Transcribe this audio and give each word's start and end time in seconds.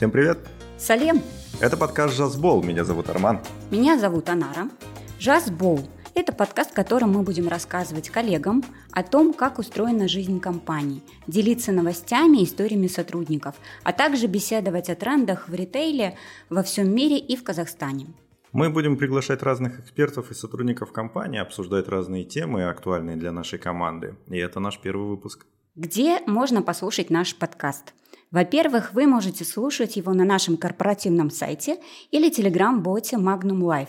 Всем 0.00 0.10
привет! 0.10 0.38
Салем! 0.78 1.20
Это 1.60 1.76
подкаст 1.76 2.16
«Жазбол». 2.16 2.62
Меня 2.62 2.84
зовут 2.84 3.10
Арман. 3.10 3.40
Меня 3.70 3.98
зовут 3.98 4.30
Анара. 4.30 4.70
«Жазбол»– 5.18 5.80
это 6.14 6.32
подкаст, 6.32 6.70
в 6.70 6.74
котором 6.74 7.12
мы 7.12 7.22
будем 7.22 7.48
рассказывать 7.48 8.08
коллегам 8.08 8.64
о 8.92 9.02
том, 9.02 9.34
как 9.34 9.58
устроена 9.58 10.08
жизнь 10.08 10.40
компании, 10.40 11.02
делиться 11.26 11.70
новостями 11.70 12.38
и 12.38 12.44
историями 12.44 12.86
сотрудников, 12.86 13.56
а 13.82 13.92
также 13.92 14.26
беседовать 14.26 14.88
о 14.88 14.94
трендах 14.94 15.50
в 15.50 15.54
ритейле 15.54 16.16
во 16.48 16.62
всем 16.62 16.90
мире 16.94 17.18
и 17.18 17.36
в 17.36 17.44
Казахстане. 17.44 18.06
Мы 18.52 18.70
будем 18.70 18.96
приглашать 18.96 19.42
разных 19.42 19.80
экспертов 19.80 20.30
и 20.30 20.34
сотрудников 20.34 20.92
компании, 20.92 21.40
обсуждать 21.40 21.88
разные 21.88 22.24
темы, 22.24 22.64
актуальные 22.70 23.16
для 23.16 23.32
нашей 23.32 23.58
команды. 23.58 24.16
И 24.28 24.38
это 24.38 24.60
наш 24.60 24.78
первый 24.78 25.08
выпуск. 25.08 25.44
Где 25.76 26.20
можно 26.26 26.62
послушать 26.62 27.10
наш 27.10 27.36
подкаст? 27.36 27.92
Во-первых, 28.30 28.94
вы 28.94 29.08
можете 29.08 29.44
слушать 29.44 29.96
его 29.96 30.12
на 30.14 30.24
нашем 30.24 30.56
корпоративном 30.56 31.30
сайте 31.30 31.80
или 32.12 32.30
телеграм-боте 32.30 33.16
Magnum 33.16 33.58
Life. 33.58 33.88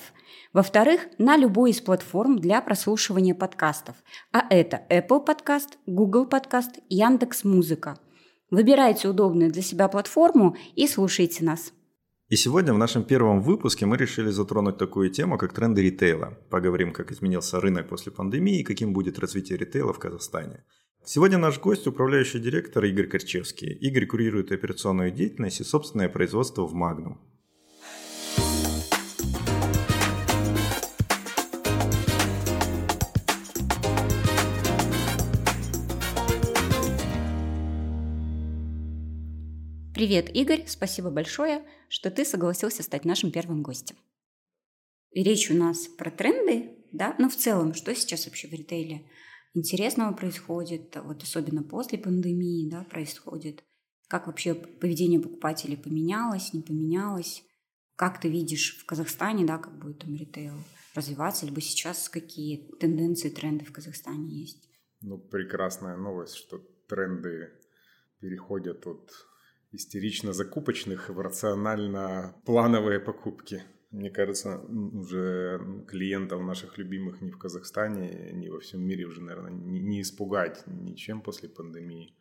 Во-вторых, 0.52 1.02
на 1.20 1.38
любой 1.38 1.70
из 1.72 1.80
платформ 1.80 2.40
для 2.40 2.60
прослушивания 2.62 3.36
подкастов. 3.36 3.96
А 4.32 4.44
это 4.50 4.82
Apple 4.90 5.24
Podcast, 5.24 5.78
Google 5.86 6.28
Podcast, 6.28 6.82
Яндекс 6.90 7.44
Музыка. 7.44 8.00
Выбирайте 8.50 9.08
удобную 9.08 9.52
для 9.52 9.62
себя 9.62 9.88
платформу 9.88 10.58
и 10.76 10.88
слушайте 10.88 11.46
нас. 11.46 11.72
И 12.28 12.36
сегодня 12.36 12.74
в 12.74 12.80
нашем 12.80 13.04
первом 13.04 13.42
выпуске 13.42 13.86
мы 13.86 13.96
решили 13.96 14.32
затронуть 14.32 14.78
такую 14.78 15.12
тему, 15.12 15.38
как 15.38 15.54
тренды 15.54 15.84
ритейла. 15.84 16.38
Поговорим, 16.50 16.94
как 16.94 17.12
изменился 17.12 17.60
рынок 17.60 17.90
после 17.90 18.12
пандемии 18.12 18.62
и 18.62 18.64
каким 18.64 18.94
будет 18.94 19.20
развитие 19.20 19.60
ритейла 19.60 19.94
в 19.94 20.00
Казахстане. 20.00 20.64
Сегодня 21.04 21.40
наш 21.40 21.60
гость– 21.60 21.88
управляющий 21.88 22.38
директор 22.38 22.86
Игорь 22.86 23.08
Корчевский. 23.08 23.74
Игорь 23.74 24.06
курирует 24.06 24.52
операционную 24.52 25.10
деятельность 25.10 25.60
и 25.60 25.64
собственное 25.64 26.10
производство 26.10 26.68
в 26.68 26.76
Магнум. 26.76 27.20
Привет, 39.96 40.30
Игорь, 40.36 40.66
спасибо 40.68 41.10
большое, 41.10 41.64
что 41.90 42.12
ты 42.12 42.24
согласился 42.24 42.84
стать 42.84 43.06
нашим 43.06 43.32
первым 43.32 43.64
гостем. 43.64 43.96
И 45.10 45.24
речь 45.24 45.50
у 45.50 45.56
нас 45.56 45.88
про 45.88 46.12
тренды, 46.12 46.76
да, 46.92 47.16
ну 47.18 47.28
в 47.28 47.36
целом, 47.36 47.74
что 47.74 47.94
сейчас 47.96 48.28
вообще 48.28 48.48
в 48.48 48.54
ритейле 48.54 49.02
интересного 49.54 50.14
происходит, 50.14 50.96
вот 51.04 51.24
особенно 51.24 51.64
после 51.64 51.98
пандемии, 51.98 52.70
да, 52.70 52.84
происходит, 52.84 53.64
как 54.08 54.28
вообще 54.28 54.54
поведение 54.54 55.20
покупателей 55.20 55.78
поменялось, 55.78 56.54
не 56.54 56.62
поменялось, 56.62 57.44
как 57.96 58.20
ты 58.20 58.30
видишь 58.30 58.78
в 58.80 58.86
Казахстане, 58.86 59.46
да, 59.46 59.58
как 59.58 59.78
будет 59.78 60.00
там 60.00 60.16
ритейл 60.16 60.56
развиваться, 60.96 61.46
либо 61.46 61.62
сейчас 61.62 62.10
какие 62.10 62.70
тенденции, 62.80 63.30
тренды 63.30 63.66
в 63.66 63.72
Казахстане 63.72 64.28
есть? 64.42 64.70
Ну, 65.02 65.18
прекрасная 65.18 65.98
новость, 65.98 66.36
что 66.36 66.60
тренды 66.88 67.50
переходят 68.20 68.86
от 68.86 69.12
истерично 69.72 70.34
закупочных 70.34 71.10
в 71.10 71.20
рационально-плановые 71.20 73.00
покупки. 73.00 73.64
Мне 73.92 74.10
кажется, 74.10 74.58
уже 74.60 75.60
клиентов 75.88 76.42
наших 76.42 76.78
любимых 76.78 77.22
ни 77.22 77.30
в 77.30 77.38
Казахстане, 77.38 78.32
ни 78.34 78.48
во 78.48 78.60
всем 78.60 78.82
мире 78.82 79.06
уже, 79.06 79.22
наверное, 79.22 79.52
не, 79.52 80.02
испугать 80.02 80.64
ничем 80.66 81.22
после 81.22 81.50
пандемии. 81.50 82.18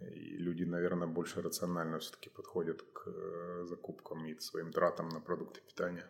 И 0.00 0.36
люди, 0.36 0.62
наверное, 0.64 1.08
больше 1.08 1.42
рационально 1.42 1.98
все-таки 1.98 2.30
подходят 2.30 2.82
к 2.82 3.08
э, 3.08 3.64
закупкам 3.66 4.26
и 4.26 4.34
к 4.34 4.42
своим 4.42 4.72
тратам 4.72 5.08
на 5.08 5.20
продукты 5.20 5.60
питания. 5.60 6.06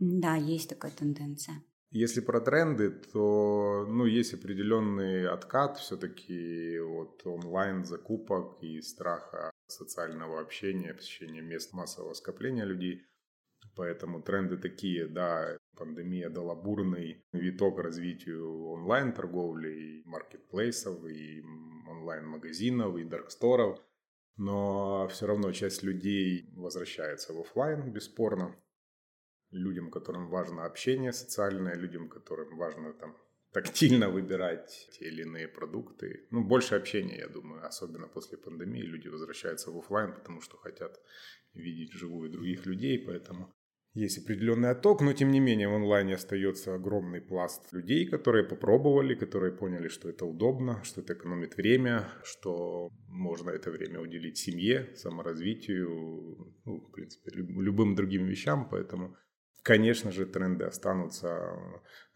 Да, 0.00 0.34
есть 0.34 0.68
такая 0.68 0.92
тенденция. 0.92 1.62
Если 1.90 2.20
про 2.20 2.40
тренды, 2.40 2.90
то 2.90 3.86
ну, 3.86 4.06
есть 4.06 4.34
определенный 4.34 5.28
откат 5.28 5.78
все-таки 5.78 6.80
от 6.80 7.20
онлайн-закупок 7.26 8.62
и 8.62 8.80
страха 8.80 9.50
социального 9.66 10.40
общения, 10.40 10.94
посещения 10.94 11.42
мест 11.42 11.72
массового 11.72 12.14
скопления 12.14 12.64
людей. 12.64 13.02
Поэтому 13.74 14.20
тренды 14.22 14.58
такие, 14.58 15.06
да, 15.06 15.56
пандемия 15.76 16.28
дала 16.28 16.54
бурный 16.54 17.24
виток 17.32 17.78
развитию 17.78 18.66
онлайн-торговли, 18.68 19.72
и 19.72 20.02
маркетплейсов, 20.04 21.04
и 21.06 21.42
онлайн-магазинов, 21.88 22.96
и 22.96 23.04
дарксторов. 23.04 23.80
Но 24.36 25.08
все 25.08 25.26
равно 25.26 25.52
часть 25.52 25.82
людей 25.82 26.50
возвращается 26.54 27.32
в 27.32 27.40
офлайн, 27.40 27.90
бесспорно. 27.92 28.54
Людям, 29.50 29.90
которым 29.90 30.28
важно 30.28 30.64
общение 30.64 31.12
социальное, 31.12 31.74
людям, 31.74 32.08
которым 32.08 32.56
важно 32.56 32.92
там 32.94 33.16
тактильно 33.52 34.08
выбирать 34.08 34.88
те 34.92 35.06
или 35.06 35.22
иные 35.22 35.48
продукты. 35.48 36.26
Ну, 36.30 36.44
больше 36.44 36.74
общения, 36.74 37.18
я 37.18 37.28
думаю, 37.28 37.66
особенно 37.66 38.08
после 38.08 38.38
пандемии. 38.38 38.82
Люди 38.82 39.08
возвращаются 39.08 39.70
в 39.70 39.78
офлайн, 39.78 40.14
потому 40.14 40.40
что 40.40 40.56
хотят 40.56 41.00
видеть 41.54 41.92
живую 41.92 42.30
других 42.30 42.66
людей, 42.66 42.98
поэтому 42.98 43.54
есть 43.94 44.24
определенный 44.24 44.70
отток, 44.70 45.02
но 45.02 45.12
тем 45.12 45.30
не 45.30 45.38
менее 45.38 45.68
в 45.68 45.74
онлайне 45.74 46.14
остается 46.14 46.74
огромный 46.74 47.20
пласт 47.20 47.70
людей, 47.74 48.08
которые 48.08 48.42
попробовали, 48.42 49.14
которые 49.14 49.52
поняли, 49.52 49.88
что 49.88 50.08
это 50.08 50.24
удобно, 50.24 50.82
что 50.82 51.02
это 51.02 51.12
экономит 51.12 51.58
время, 51.58 52.08
что 52.24 52.88
можно 53.06 53.50
это 53.50 53.70
время 53.70 54.00
уделить 54.00 54.38
семье, 54.38 54.96
саморазвитию, 54.96 56.54
ну, 56.64 56.80
в 56.80 56.90
принципе, 56.90 57.32
любым 57.34 57.94
другим 57.94 58.24
вещам, 58.24 58.66
поэтому 58.70 59.14
Конечно 59.62 60.10
же, 60.10 60.26
тренды 60.26 60.64
останутся, 60.64 61.56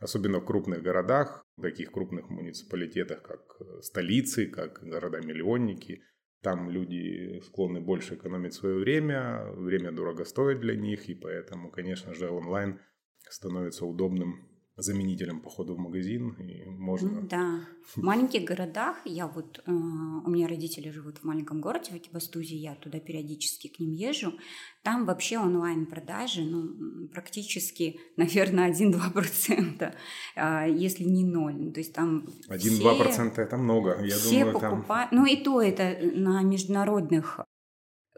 особенно 0.01 0.41
в 0.41 0.45
крупных 0.45 0.83
городах, 0.83 1.47
в 1.57 1.62
таких 1.62 1.93
крупных 1.93 2.29
муниципалитетах, 2.29 3.23
как 3.23 3.41
э, 3.61 3.83
столицы, 3.83 4.47
как 4.49 4.83
города-миллионники. 4.83 6.03
Там 6.43 6.69
люди 6.71 7.41
склонны 7.47 7.81
больше 7.81 8.17
экономить 8.17 8.55
свое 8.55 8.79
время, 8.79 9.53
время 9.53 9.93
дорого 9.93 10.25
стоит 10.25 10.61
для 10.61 10.75
них, 10.75 11.09
и 11.09 11.15
поэтому, 11.15 11.71
конечно 11.71 12.15
же, 12.15 12.31
онлайн 12.31 12.81
становится 13.29 13.87
удобным 13.87 14.56
заменителем 14.76 15.41
похода 15.41 15.72
в 15.72 15.78
магазин 15.78 16.32
и 16.38 16.64
можно. 16.64 17.22
Да, 17.22 17.60
в 17.94 18.03
маленьких 18.03 18.44
городах 18.44 18.97
я 19.06 19.26
вот 19.26 19.62
э, 19.64 19.70
у 19.70 20.28
меня 20.28 20.48
родители 20.48 20.91
живут 20.91 21.19
в 21.19 21.25
маленьком 21.25 21.60
городе 21.60 21.92
в 21.92 21.97
Экибастузе, 21.97 22.56
я 22.56 22.75
туда 22.75 23.00
периодически 23.00 23.69
к 23.69 23.78
ним 23.78 23.92
езжу. 23.92 24.34
Там 24.82 25.06
вообще 25.06 25.38
онлайн 25.38 25.86
продажи, 25.86 26.42
ну 26.42 27.09
практически, 27.09 27.98
наверное, 28.16 28.70
1-2%, 28.70 29.94
э, 30.36 30.66
если 30.76 31.04
не 31.04 31.25
ноль. 31.25 31.54
Ну, 31.54 31.72
то 31.72 31.81
есть 31.81 31.94
там 31.94 32.26
1-2% 32.48 32.98
процента 32.98 33.42
это 33.42 33.56
много. 33.56 33.98
Я 34.03 34.16
все 34.16 34.44
думаю, 34.44 34.53
покупают. 34.53 35.10
Там... 35.10 35.19
Ну 35.19 35.26
и 35.26 35.36
то 35.36 35.62
это 35.62 35.97
на 36.03 36.42
международных 36.42 37.46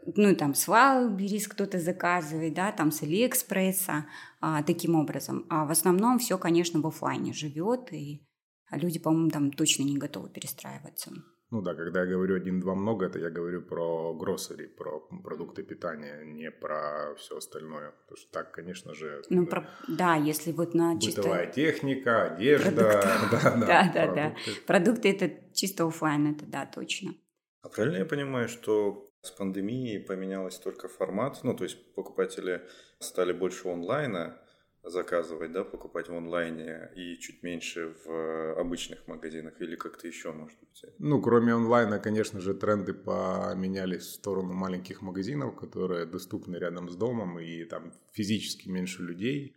ну, 0.05 0.35
там, 0.35 0.53
с 0.53 0.67
Wildberries 0.67 1.47
кто-то 1.49 1.79
заказывает, 1.79 2.53
да, 2.53 2.71
там, 2.71 2.91
с 2.91 3.03
Алиэкспресса, 3.03 4.05
а, 4.41 4.63
таким 4.63 4.95
образом. 4.95 5.45
А 5.49 5.65
в 5.65 5.71
основном 5.71 6.19
все, 6.19 6.37
конечно, 6.37 6.81
в 6.81 6.87
офлайне 6.87 7.33
живет, 7.33 7.91
и 7.93 8.27
люди, 8.71 8.99
по-моему, 8.99 9.29
там 9.29 9.51
точно 9.51 9.83
не 9.83 9.97
готовы 9.97 10.29
перестраиваться. 10.29 11.11
Ну 11.51 11.63
да, 11.63 11.73
когда 11.73 12.01
я 12.01 12.05
говорю 12.05 12.35
один-два 12.35 12.75
много, 12.75 13.07
это 13.07 13.17
я 13.17 13.31
говорю 13.31 13.63
про 13.63 14.13
гроссери, 14.13 14.67
про 14.67 14.99
продукты 15.23 15.63
питания, 15.63 16.23
не 16.23 16.51
про 16.51 17.15
все 17.17 17.37
остальное. 17.37 17.91
Потому 18.01 18.17
что 18.17 18.31
так, 18.31 18.51
конечно 18.51 18.93
же... 18.93 19.23
Ну, 19.31 19.47
про... 19.47 19.67
да, 19.87 20.15
если 20.15 20.51
вот 20.51 20.75
на 20.75 20.93
Бытовая 20.93 21.47
чисто... 21.47 21.53
техника, 21.55 22.35
одежда. 22.35 23.03
Да, 23.41 23.55
да, 23.55 23.91
да, 23.93 24.13
да. 24.13 24.35
Продукты 24.67 25.09
это 25.09 25.31
чисто 25.53 25.87
офлайн, 25.87 26.35
это 26.35 26.45
да, 26.45 26.67
точно. 26.67 27.15
А 27.63 27.69
правильно 27.69 27.97
я 27.97 28.05
понимаю, 28.05 28.47
что 28.47 29.08
с 29.21 29.31
пандемией 29.31 29.99
поменялось 29.99 30.57
только 30.57 30.87
формат, 30.87 31.39
ну, 31.43 31.55
то 31.55 31.63
есть 31.63 31.93
покупатели 31.95 32.61
стали 32.99 33.33
больше 33.33 33.67
онлайна 33.67 34.39
заказывать, 34.83 35.51
да, 35.51 35.63
покупать 35.63 36.07
в 36.07 36.15
онлайне 36.15 36.89
и 36.95 37.17
чуть 37.19 37.43
меньше 37.43 37.95
в 38.05 38.59
обычных 38.59 39.07
магазинах 39.07 39.59
или 39.61 39.75
как-то 39.75 40.07
еще, 40.07 40.31
может 40.31 40.57
быть? 40.59 40.83
Ну, 40.99 41.21
кроме 41.21 41.53
онлайна, 41.53 41.99
конечно 41.99 42.39
же, 42.39 42.53
тренды 42.53 42.93
поменялись 42.93 44.03
в 44.03 44.13
сторону 44.13 44.53
маленьких 44.53 45.01
магазинов, 45.01 45.55
которые 45.55 46.05
доступны 46.05 46.55
рядом 46.55 46.89
с 46.89 46.95
домом 46.95 47.39
и 47.39 47.65
там 47.65 47.93
физически 48.13 48.69
меньше 48.69 49.03
людей. 49.03 49.55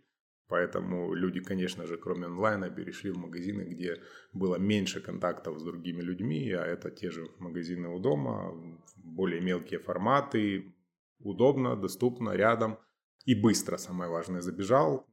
Поэтому 0.53 1.15
люди, 1.15 1.39
конечно 1.39 1.87
же, 1.87 1.97
кроме 1.97 2.27
онлайна, 2.27 2.69
перешли 2.69 3.09
в 3.09 3.17
магазины, 3.17 3.63
где 3.63 4.03
было 4.33 4.57
меньше 4.59 5.01
контактов 5.01 5.59
с 5.59 5.63
другими 5.63 6.03
людьми, 6.03 6.51
а 6.51 6.63
это 6.63 6.91
те 6.91 7.09
же 7.09 7.27
магазины 7.39 7.87
у 7.87 7.99
дома, 7.99 8.53
более 8.95 9.41
мелкие 9.41 9.79
форматы, 9.79 10.75
удобно, 11.17 11.75
доступно, 11.75 12.35
рядом 12.35 12.77
и 13.25 13.33
быстро, 13.33 13.77
самое 13.77 14.11
важное, 14.11 14.41
забежал, 14.41 15.07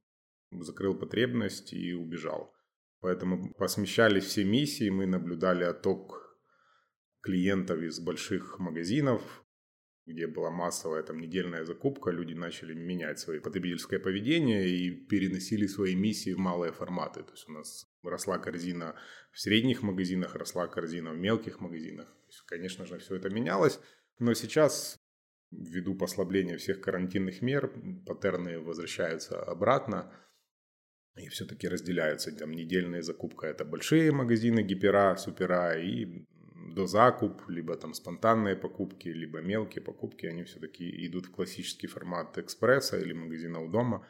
закрыл 0.51 0.95
потребность 0.95 1.73
и 1.73 1.95
убежал. 1.95 2.53
Поэтому 3.01 3.55
посмещались 3.55 4.25
все 4.25 4.45
миссии, 4.45 4.91
мы 4.91 5.07
наблюдали 5.07 5.65
отток 5.65 6.39
клиентов 7.23 7.81
из 7.81 7.99
больших 7.99 8.59
магазинов, 8.59 9.23
где 10.11 10.27
была 10.27 10.51
массовая 10.51 11.03
там 11.03 11.21
недельная 11.21 11.65
закупка, 11.65 12.11
люди 12.11 12.35
начали 12.35 12.75
менять 12.75 13.19
свое 13.19 13.41
потребительское 13.41 13.99
поведение 13.99 14.69
и 14.69 14.91
переносили 14.91 15.67
свои 15.67 15.95
миссии 15.95 16.33
в 16.33 16.39
малые 16.39 16.73
форматы. 16.73 17.23
То 17.23 17.33
есть 17.33 17.49
у 17.49 17.53
нас 17.53 17.87
росла 18.03 18.39
корзина 18.39 18.97
в 19.33 19.41
средних 19.41 19.83
магазинах, 19.83 20.35
росла 20.35 20.67
корзина 20.67 21.13
в 21.13 21.19
мелких 21.19 21.61
магазинах. 21.61 22.09
Есть, 22.27 22.43
конечно 22.47 22.87
же, 22.87 22.99
все 22.99 23.17
это 23.17 23.31
менялось, 23.31 23.81
но 24.19 24.35
сейчас 24.35 24.99
ввиду 25.51 25.95
послабления 25.95 26.57
всех 26.57 26.81
карантинных 26.81 27.43
мер 27.43 27.73
паттерны 28.07 28.61
возвращаются 28.61 29.43
обратно 29.43 30.13
и 31.17 31.29
все-таки 31.29 31.69
разделяются. 31.69 32.33
Там 32.33 32.53
недельная 32.53 33.03
закупка– 33.03 33.47
это 33.49 33.65
большие 33.65 34.13
магазины, 34.13 34.63
гипера, 34.63 35.17
супера, 35.17 35.79
и 35.79 36.25
до 36.61 36.87
закуп, 36.87 37.43
либо 37.49 37.77
там 37.77 37.95
спонтанные 37.95 38.57
покупки, 38.57 39.09
либо 39.09 39.41
мелкие 39.41 39.83
покупки, 39.83 40.27
они 40.27 40.45
все-таки 40.45 41.07
идут 41.07 41.27
в 41.27 41.31
классический 41.31 41.87
формат 41.87 42.39
экспресса 42.39 42.99
или 42.99 43.13
магазина 43.13 43.61
у 43.61 43.69
дома. 43.69 44.07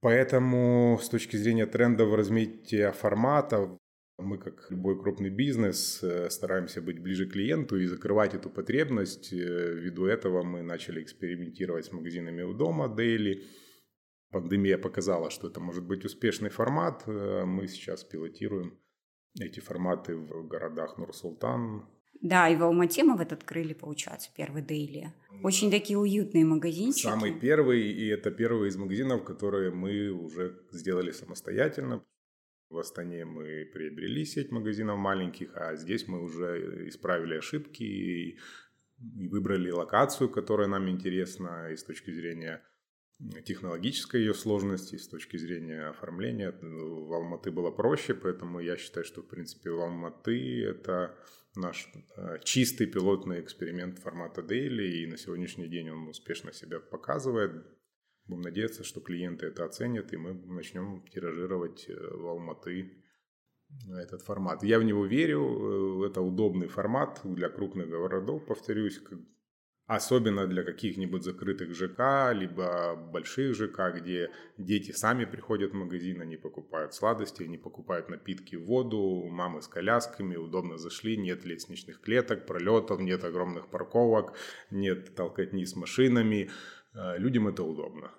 Поэтому 0.00 0.98
с 1.00 1.08
точки 1.08 1.36
зрения 1.36 1.66
трендов 1.66 2.14
развития 2.14 2.92
формата, 2.92 3.78
мы, 4.18 4.38
как 4.38 4.70
любой 4.70 5.00
крупный 5.00 5.30
бизнес, 5.30 6.02
э, 6.02 6.28
стараемся 6.30 6.82
быть 6.82 7.00
ближе 7.00 7.26
к 7.26 7.32
клиенту 7.32 7.78
и 7.78 7.86
закрывать 7.86 8.34
эту 8.34 8.50
потребность. 8.50 9.32
Э, 9.32 9.74
ввиду 9.74 10.06
этого 10.06 10.42
мы 10.42 10.62
начали 10.62 11.02
экспериментировать 11.02 11.86
с 11.86 11.92
магазинами 11.92 12.42
у 12.42 12.52
дома, 12.52 12.88
дейли. 12.88 13.44
Пандемия 14.30 14.78
показала, 14.78 15.30
что 15.30 15.48
это 15.48 15.60
может 15.60 15.84
быть 15.84 16.04
успешный 16.04 16.50
формат. 16.50 17.04
Э, 17.06 17.44
мы 17.44 17.68
сейчас 17.68 18.04
пилотируем 18.04 18.78
эти 19.38 19.60
форматы 19.60 20.16
в 20.16 20.46
городах 20.46 20.98
Нур-Султан. 20.98 21.86
Да, 22.20 22.48
и 22.48 22.56
в 22.56 22.62
Алмате 22.62 23.02
мы 23.02 23.16
вот 23.16 23.32
открыли, 23.32 23.72
получается, 23.72 24.30
первый 24.36 24.62
дейли. 24.62 25.12
Очень 25.42 25.70
такие 25.70 25.98
уютные 25.98 26.44
магазинчики. 26.44 27.02
Самый 27.02 27.38
первый, 27.38 27.82
и 27.82 28.06
это 28.06 28.30
первый 28.30 28.68
из 28.68 28.76
магазинов, 28.76 29.24
которые 29.24 29.72
мы 29.72 30.10
уже 30.10 30.60
сделали 30.70 31.10
самостоятельно. 31.10 32.04
В 32.70 32.78
Астане 32.78 33.24
мы 33.24 33.68
приобрели 33.72 34.24
сеть 34.24 34.52
магазинов 34.52 34.98
маленьких, 34.98 35.54
а 35.56 35.74
здесь 35.76 36.06
мы 36.06 36.22
уже 36.22 36.88
исправили 36.88 37.36
ошибки 37.36 37.82
и 37.82 38.38
выбрали 39.28 39.70
локацию, 39.70 40.30
которая 40.30 40.68
нам 40.68 40.88
интересна 40.88 41.70
и 41.72 41.76
с 41.76 41.82
точки 41.82 42.12
зрения 42.12 42.62
технологической 43.44 44.20
ее 44.20 44.34
сложности, 44.34 44.96
с 44.96 45.08
точки 45.08 45.36
зрения 45.36 45.88
оформления. 45.88 46.52
В 46.60 47.12
Алматы 47.12 47.50
было 47.50 47.70
проще, 47.70 48.14
поэтому 48.14 48.60
я 48.60 48.76
считаю, 48.76 49.04
что, 49.04 49.22
в 49.22 49.28
принципе, 49.28 49.70
в 49.70 49.80
Алматы 49.80 50.64
это 50.64 51.16
наш 51.54 51.88
э, 52.16 52.38
чистый 52.44 52.86
пилотный 52.86 53.40
эксперимент 53.40 53.98
формата 53.98 54.40
Daily, 54.40 55.02
и 55.02 55.06
на 55.06 55.16
сегодняшний 55.16 55.68
день 55.68 55.90
он 55.90 56.08
успешно 56.08 56.52
себя 56.52 56.80
показывает. 56.80 57.66
Будем 58.26 58.42
надеяться, 58.42 58.84
что 58.84 59.00
клиенты 59.00 59.46
это 59.46 59.64
оценят, 59.64 60.12
и 60.12 60.16
мы 60.16 60.34
начнем 60.34 61.04
тиражировать 61.12 61.88
э, 61.88 61.94
в 61.94 62.26
Алматы 62.26 63.02
этот 63.90 64.22
формат. 64.22 64.62
Я 64.62 64.78
в 64.78 64.84
него 64.84 65.06
верю, 65.06 66.02
э, 66.04 66.06
это 66.08 66.20
удобный 66.20 66.68
формат 66.68 67.20
для 67.24 67.48
крупных 67.48 67.88
городов, 67.88 68.46
повторюсь, 68.46 69.00
Особенно 69.86 70.46
для 70.46 70.62
каких-нибудь 70.62 71.24
закрытых 71.24 71.74
ЖК, 71.74 72.32
либо 72.32 72.94
больших 72.94 73.54
ЖК, 73.54 73.92
где 73.94 74.30
дети 74.56 74.92
сами 74.92 75.24
приходят 75.24 75.72
в 75.72 75.74
магазин, 75.74 76.20
они 76.20 76.36
покупают 76.36 76.94
сладости, 76.94 77.42
они 77.42 77.58
покупают 77.58 78.08
напитки, 78.08 78.54
воду, 78.54 79.24
мамы 79.28 79.60
с 79.60 79.66
колясками, 79.66 80.36
удобно 80.36 80.78
зашли, 80.78 81.16
нет 81.16 81.44
лестничных 81.44 82.00
клеток, 82.00 82.46
пролетов, 82.46 83.00
нет 83.00 83.24
огромных 83.24 83.68
парковок, 83.68 84.34
нет 84.70 85.16
толкотни 85.16 85.64
с 85.64 85.74
машинами. 85.74 86.50
Э, 86.94 87.18
людям 87.18 87.48
это 87.48 87.64
удобно. 87.64 88.12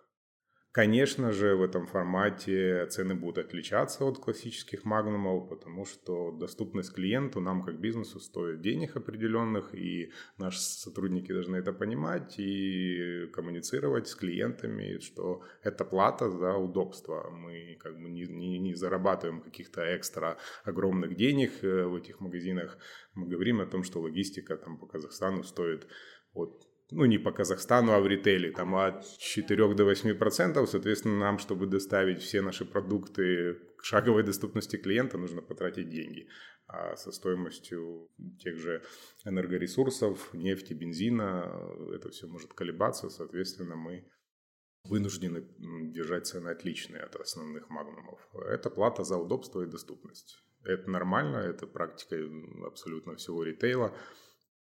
Конечно 0.74 1.32
же, 1.32 1.56
в 1.56 1.62
этом 1.62 1.86
формате 1.86 2.88
цены 2.88 3.14
будут 3.14 3.46
отличаться 3.46 4.06
от 4.06 4.18
классических 4.18 4.86
магнумов, 4.86 5.48
потому 5.48 5.86
что 5.86 6.32
доступность 6.32 6.96
клиенту 6.96 7.42
нам 7.42 7.62
как 7.62 7.80
бизнесу 7.80 8.20
стоит 8.20 8.62
денег 8.62 8.96
определенных, 8.96 9.76
и 9.76 10.12
наши 10.40 10.60
сотрудники 10.60 11.32
должны 11.32 11.58
это 11.58 11.74
понимать 11.74 12.40
и 12.40 13.28
коммуницировать 13.34 14.08
с 14.08 14.16
клиентами, 14.16 14.98
что 14.98 15.44
это 15.62 15.86
плата 15.86 16.32
за 16.32 16.56
удобство. 16.56 17.30
Мы 17.30 17.78
как 17.80 17.94
бы 18.02 18.10
не, 18.10 18.24
не, 18.24 18.58
не 18.58 18.74
зарабатываем 18.74 19.42
каких-то 19.42 19.96
экстра 19.96 20.40
огромных 20.64 21.16
денег 21.16 21.64
э, 21.64 21.86
в 21.86 21.96
этих 21.98 22.20
магазинах. 22.20 22.80
Мы 23.14 23.28
говорим 23.28 23.62
о 23.62 23.68
том, 23.68 23.84
что 23.84 24.02
логистика 24.02 24.58
там 24.58 24.80
по 24.80 24.88
Казахстану 24.88 25.44
стоит 25.44 25.86
от 26.34 26.73
ну, 26.94 27.06
не 27.06 27.18
по 27.18 27.32
Казахстану, 27.32 27.94
а 27.94 28.00
в 28.00 28.08
ритейле, 28.08 28.52
там 28.52 28.76
от 28.76 29.06
4 29.18 29.74
до 29.76 29.86
8 29.86 30.18
процентов, 30.18 30.70
соответственно, 30.70 31.20
нам, 31.20 31.40
чтобы 31.40 31.68
доставить 31.68 32.22
все 32.22 32.42
наши 32.42 32.66
продукты 32.66 33.56
к 33.78 33.84
шаговой 33.84 34.24
доступности 34.24 34.78
клиента, 34.78 35.18
нужно 35.18 35.42
потратить 35.42 35.90
деньги. 35.90 36.28
А 36.68 36.96
со 36.96 37.12
стоимостью 37.12 38.10
тех 38.40 38.58
же 38.58 38.82
энергоресурсов, 39.26 40.34
нефти, 40.34 40.74
бензина, 40.74 41.52
это 41.94 42.10
все 42.10 42.28
может 42.28 42.54
колебаться, 42.54 43.10
соответственно, 43.10 43.76
мы 43.76 44.08
вынуждены 44.86 45.48
держать 45.92 46.28
цены 46.28 46.50
отличные 46.50 47.04
от 47.04 47.16
основных 47.16 47.70
магнумов. 47.70 48.20
Это 48.50 48.70
плата 48.70 49.04
за 49.04 49.18
удобство 49.18 49.62
и 49.62 49.70
доступность. 49.70 50.38
Это 50.64 50.90
нормально, 50.90 51.38
это 51.38 51.68
практика 51.68 52.18
абсолютно 52.66 53.16
всего 53.16 53.44
ритейла 53.44 53.94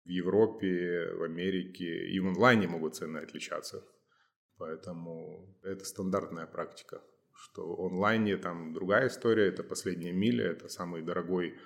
в 0.06 0.08
Европе, 0.08 1.12
в 1.14 1.22
Америке 1.22 2.08
и 2.08 2.20
в 2.20 2.26
онлайне 2.26 2.68
могут 2.68 2.94
цены 2.94 3.18
отличаться. 3.18 3.84
Поэтому 4.58 5.54
это 5.62 5.84
стандартная 5.84 6.46
практика, 6.46 7.02
что 7.34 7.76
в 7.76 7.86
онлайне 7.86 8.36
там 8.36 8.72
другая 8.72 9.08
история, 9.08 9.48
это 9.48 9.62
последняя 9.64 10.12
миля, 10.12 10.46
это 10.52 10.68
самый 10.68 11.02
дорогой 11.02 11.58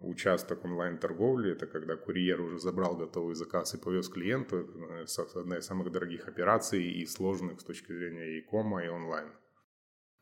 участок 0.00 0.64
онлайн-торговли, 0.64 1.52
это 1.52 1.66
когда 1.66 1.96
курьер 1.96 2.40
уже 2.40 2.58
забрал 2.58 2.96
готовый 2.96 3.34
заказ 3.34 3.74
и 3.74 3.78
повез 3.78 4.08
клиенту, 4.08 4.56
это 5.02 5.40
одна 5.40 5.58
из 5.58 5.66
самых 5.66 5.90
дорогих 5.90 6.28
операций 6.28 6.84
и 6.84 7.06
сложных 7.06 7.60
с 7.60 7.64
точки 7.64 7.92
зрения 7.92 8.38
и 8.38 8.42
кома, 8.42 8.84
и 8.84 8.88
онлайн. 8.88 9.32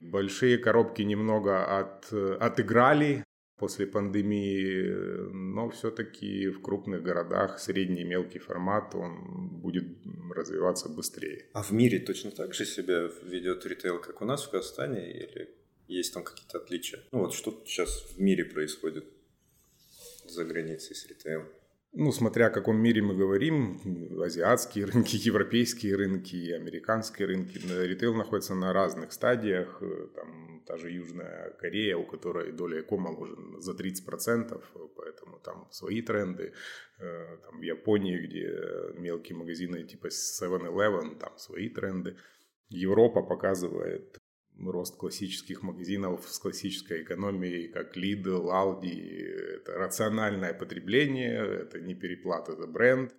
Большие 0.00 0.56
коробки 0.56 1.02
немного 1.02 1.78
от, 1.78 2.10
отыграли 2.40 3.24
после 3.56 3.86
пандемии, 3.86 5.30
но 5.32 5.70
все-таки 5.70 6.48
в 6.48 6.60
крупных 6.60 7.02
городах 7.02 7.58
средний 7.58 8.02
и 8.02 8.04
мелкий 8.04 8.38
формат, 8.38 8.94
он 8.94 9.48
будет 9.48 9.84
развиваться 10.34 10.88
быстрее. 10.88 11.46
А 11.52 11.62
в 11.62 11.70
мире 11.72 11.98
точно 11.98 12.30
так 12.30 12.54
же 12.54 12.64
себя 12.66 13.10
ведет 13.22 13.64
ритейл, 13.66 14.00
как 14.00 14.20
у 14.20 14.24
нас 14.24 14.44
в 14.44 14.50
Казахстане, 14.50 15.10
или 15.10 15.50
есть 15.88 16.12
там 16.14 16.24
какие-то 16.24 16.58
отличия? 16.58 17.00
Ну 17.12 17.20
вот 17.20 17.34
что 17.34 17.62
сейчас 17.64 18.02
в 18.02 18.20
мире 18.20 18.44
происходит 18.44 19.06
за 20.24 20.44
границей 20.44 20.94
с 20.94 21.06
ритейлом? 21.06 21.48
Ну, 21.98 22.12
смотря 22.12 22.48
о 22.48 22.50
каком 22.50 22.76
мире 22.76 23.00
мы 23.00 23.14
говорим, 23.14 23.80
азиатские 24.22 24.84
рынки, 24.84 25.16
европейские 25.26 25.96
рынки, 25.96 26.52
американские 26.52 27.26
рынки, 27.26 27.56
ритейл 27.56 28.14
находится 28.14 28.54
на 28.54 28.72
разных 28.72 29.12
стадиях. 29.12 29.78
Э, 29.80 30.08
там 30.14 30.62
та 30.66 30.76
же 30.76 30.90
Южная 30.90 31.50
Корея, 31.58 31.96
у 31.96 32.04
которой 32.04 32.52
доля 32.52 32.82
кома 32.82 33.10
уже 33.10 33.34
за 33.60 33.72
30%, 33.72 34.62
поэтому 34.94 35.38
там 35.38 35.68
свои 35.70 36.02
тренды. 36.02 36.52
Э, 36.98 37.38
там 37.42 37.60
в 37.60 37.62
Японии, 37.62 38.18
где 38.18 39.00
мелкие 39.00 39.38
магазины 39.38 39.82
типа 39.84 40.08
7-Eleven, 40.08 41.18
там 41.18 41.38
свои 41.38 41.70
тренды. 41.70 42.16
Европа 42.68 43.22
показывает 43.22 44.18
рост 44.58 44.96
классических 44.96 45.62
магазинов 45.62 46.28
с 46.28 46.38
классической 46.38 47.02
экономией, 47.02 47.68
как 47.68 47.96
Lidl, 47.96 48.46
Aldi. 48.46 49.60
Это 49.60 49.72
рациональное 49.74 50.54
потребление, 50.54 51.36
это 51.36 51.80
не 51.80 51.94
переплата 51.94 52.56
за 52.56 52.66
бренд. 52.66 53.14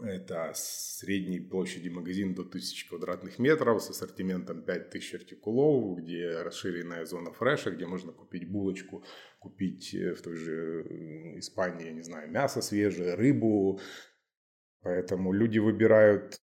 Это 0.00 0.52
средней 0.54 1.38
площади 1.38 1.90
магазин 1.90 2.34
до 2.34 2.42
1000 2.42 2.88
квадратных 2.88 3.38
метров 3.38 3.82
с 3.82 3.90
ассортиментом 3.90 4.62
5000 4.62 5.14
артикулов, 5.14 5.98
где 5.98 6.40
расширенная 6.40 7.04
зона 7.04 7.32
фреша, 7.32 7.70
где 7.70 7.86
можно 7.86 8.10
купить 8.12 8.50
булочку, 8.50 9.04
купить 9.38 9.94
э, 9.94 10.14
в 10.14 10.22
той 10.22 10.36
же 10.36 11.36
Испании, 11.38 11.86
я 11.86 11.92
не 11.92 12.02
знаю, 12.02 12.30
мясо 12.30 12.62
свежее, 12.62 13.14
рыбу. 13.14 13.80
Поэтому 14.80 15.32
люди 15.32 15.58
выбирают 15.58 16.40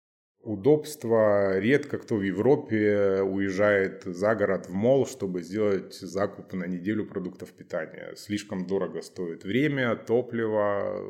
удобства. 0.46 1.60
Редко 1.60 1.98
кто 1.98 2.16
в 2.16 2.22
Европе 2.22 3.22
уезжает 3.22 4.04
за 4.04 4.36
город 4.36 4.68
в 4.68 4.74
мол, 4.74 5.06
чтобы 5.06 5.42
сделать 5.42 5.94
закуп 5.96 6.54
на 6.54 6.66
неделю 6.66 7.06
продуктов 7.06 7.52
питания. 7.52 8.14
Слишком 8.16 8.66
дорого 8.66 9.02
стоит 9.02 9.44
время, 9.44 9.96
топливо, 9.96 11.04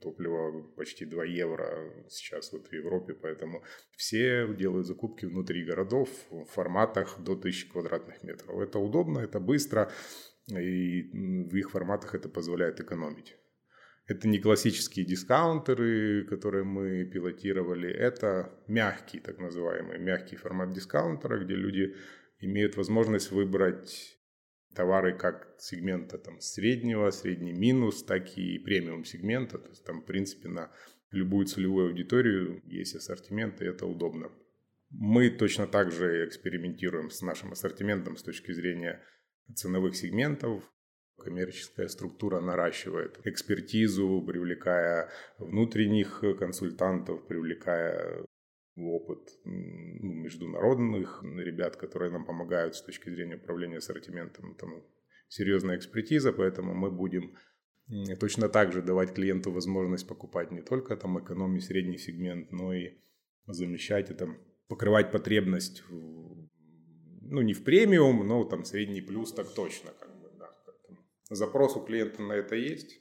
топливо 0.00 0.62
почти 0.76 1.04
2 1.04 1.24
евро 1.24 1.92
сейчас 2.08 2.52
вот 2.52 2.68
в 2.68 2.72
Европе, 2.72 3.14
поэтому 3.14 3.62
все 3.96 4.48
делают 4.54 4.86
закупки 4.86 5.26
внутри 5.26 5.64
городов 5.64 6.08
в 6.30 6.44
форматах 6.46 7.20
до 7.20 7.32
1000 7.32 7.70
квадратных 7.70 8.24
метров. 8.24 8.58
Это 8.58 8.78
удобно, 8.78 9.20
это 9.20 9.40
быстро, 9.40 9.90
и 10.48 11.02
в 11.12 11.54
их 11.54 11.70
форматах 11.70 12.14
это 12.14 12.28
позволяет 12.28 12.80
экономить. 12.80 13.36
Это 14.12 14.28
не 14.28 14.38
классические 14.38 15.06
дискаунтеры, 15.06 16.26
которые 16.26 16.64
мы 16.64 17.04
пилотировали, 17.04 17.90
это 17.90 18.52
мягкий, 18.68 19.20
так 19.20 19.38
называемый, 19.38 19.98
мягкий 19.98 20.36
формат 20.36 20.74
дискаунтера, 20.74 21.42
где 21.42 21.54
люди 21.54 21.96
имеют 22.38 22.76
возможность 22.76 23.30
выбрать 23.30 24.18
товары 24.74 25.16
как 25.16 25.54
сегмента 25.58 26.18
там, 26.18 26.40
среднего, 26.40 27.08
средний 27.08 27.54
минус, 27.54 28.04
так 28.04 28.36
и 28.36 28.58
премиум 28.58 29.06
сегмента. 29.06 29.56
То 29.58 29.70
есть 29.70 29.82
там, 29.84 30.02
в 30.02 30.04
принципе, 30.04 30.48
на 30.50 30.70
любую 31.10 31.46
целевую 31.46 31.88
аудиторию 31.88 32.60
есть 32.66 32.94
ассортимент, 32.94 33.62
и 33.62 33.64
это 33.64 33.86
удобно. 33.86 34.30
Мы 34.90 35.30
точно 35.30 35.66
так 35.66 35.90
же 35.90 36.26
экспериментируем 36.26 37.08
с 37.08 37.22
нашим 37.22 37.52
ассортиментом 37.52 38.18
с 38.18 38.22
точки 38.22 38.52
зрения 38.52 39.02
ценовых 39.54 39.96
сегментов. 39.96 40.70
Коммерческая 41.22 41.88
структура 41.88 42.40
наращивает 42.40 43.20
экспертизу, 43.24 44.22
привлекая 44.26 45.10
внутренних 45.38 46.22
консультантов, 46.38 47.26
привлекая 47.26 48.26
опыт 48.76 49.30
ну, 49.44 50.12
международных 50.14 51.22
ребят, 51.22 51.76
которые 51.76 52.10
нам 52.10 52.24
помогают 52.24 52.74
с 52.74 52.82
точки 52.82 53.10
зрения 53.10 53.36
управления 53.36 53.78
ассортиментом. 53.78 54.54
Там 54.56 54.84
серьезная 55.28 55.76
экспертиза, 55.76 56.32
поэтому 56.32 56.74
мы 56.74 56.90
будем 56.90 57.36
точно 58.20 58.48
так 58.48 58.72
же 58.72 58.82
давать 58.82 59.14
клиенту 59.14 59.50
возможность 59.50 60.08
покупать 60.08 60.50
не 60.50 60.62
только 60.62 60.96
там 60.96 61.18
экономий 61.18 61.60
средний 61.60 61.98
сегмент, 61.98 62.52
но 62.52 62.72
и 62.72 62.98
замещать 63.46 64.10
это, 64.10 64.28
покрывать 64.68 65.10
потребность 65.10 65.82
в, 65.88 66.48
ну 67.22 67.42
не 67.42 67.54
в 67.54 67.64
премиум, 67.64 68.26
но 68.26 68.44
там 68.44 68.64
средний 68.64 69.02
плюс 69.02 69.32
так 69.32 69.52
точно 69.54 69.90
как 69.98 70.08
бы. 70.20 70.21
Запрос 71.34 71.76
у 71.76 71.80
клиента 71.80 72.20
на 72.20 72.34
это 72.34 72.56
есть, 72.56 73.00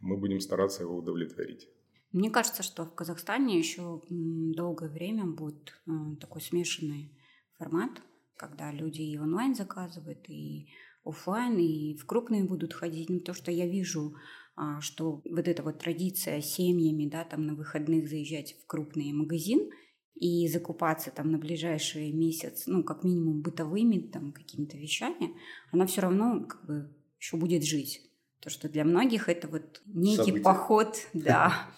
мы 0.00 0.16
будем 0.16 0.40
стараться 0.40 0.82
его 0.82 0.96
удовлетворить. 0.96 1.68
Мне 2.10 2.28
кажется, 2.28 2.64
что 2.64 2.84
в 2.84 2.94
Казахстане 2.94 3.56
еще 3.56 4.02
долгое 4.10 4.88
время 4.88 5.26
будет 5.26 5.80
э, 5.86 5.90
такой 6.20 6.42
смешанный 6.42 7.16
формат, 7.56 8.02
когда 8.36 8.72
люди 8.72 9.02
и 9.02 9.16
онлайн 9.16 9.54
заказывают, 9.54 10.28
и 10.28 10.66
офлайн, 11.04 11.56
и 11.56 11.96
в 11.96 12.04
крупные 12.04 12.42
будут 12.42 12.74
ходить. 12.74 13.08
Ну, 13.08 13.20
то, 13.20 13.32
что 13.32 13.52
я 13.52 13.68
вижу, 13.68 14.16
а, 14.56 14.80
что 14.80 15.22
вот 15.24 15.46
эта 15.46 15.62
вот 15.62 15.78
традиция 15.78 16.40
семьями, 16.40 17.08
да, 17.08 17.22
там 17.24 17.46
на 17.46 17.54
выходных 17.54 18.08
заезжать 18.08 18.56
в 18.60 18.66
крупный 18.66 19.12
магазин 19.12 19.70
и 20.16 20.48
закупаться 20.48 21.12
там 21.12 21.30
на 21.30 21.38
ближайший 21.38 22.12
месяц, 22.12 22.64
ну, 22.66 22.82
как 22.82 23.04
минимум 23.04 23.40
бытовыми 23.40 23.98
там 23.98 24.32
какими-то 24.32 24.76
вещами, 24.76 25.36
она 25.70 25.86
все 25.86 26.00
равно 26.00 26.44
как 26.44 26.66
бы 26.66 26.92
еще 27.22 27.36
будет 27.36 27.64
жить. 27.64 28.02
То, 28.40 28.50
что 28.50 28.68
для 28.68 28.84
многих 28.84 29.28
это 29.28 29.46
вот 29.46 29.80
некий 29.86 30.16
Событие. 30.16 30.42
поход, 30.42 30.96
да, 31.12 31.70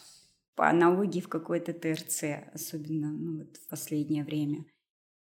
по 0.54 0.68
аналогии 0.68 1.20
в 1.20 1.28
какой-то 1.28 1.74
ТРЦ, 1.74 2.24
особенно 2.54 3.12
ну, 3.12 3.38
вот 3.40 3.56
в 3.58 3.68
последнее 3.68 4.24
время. 4.24 4.64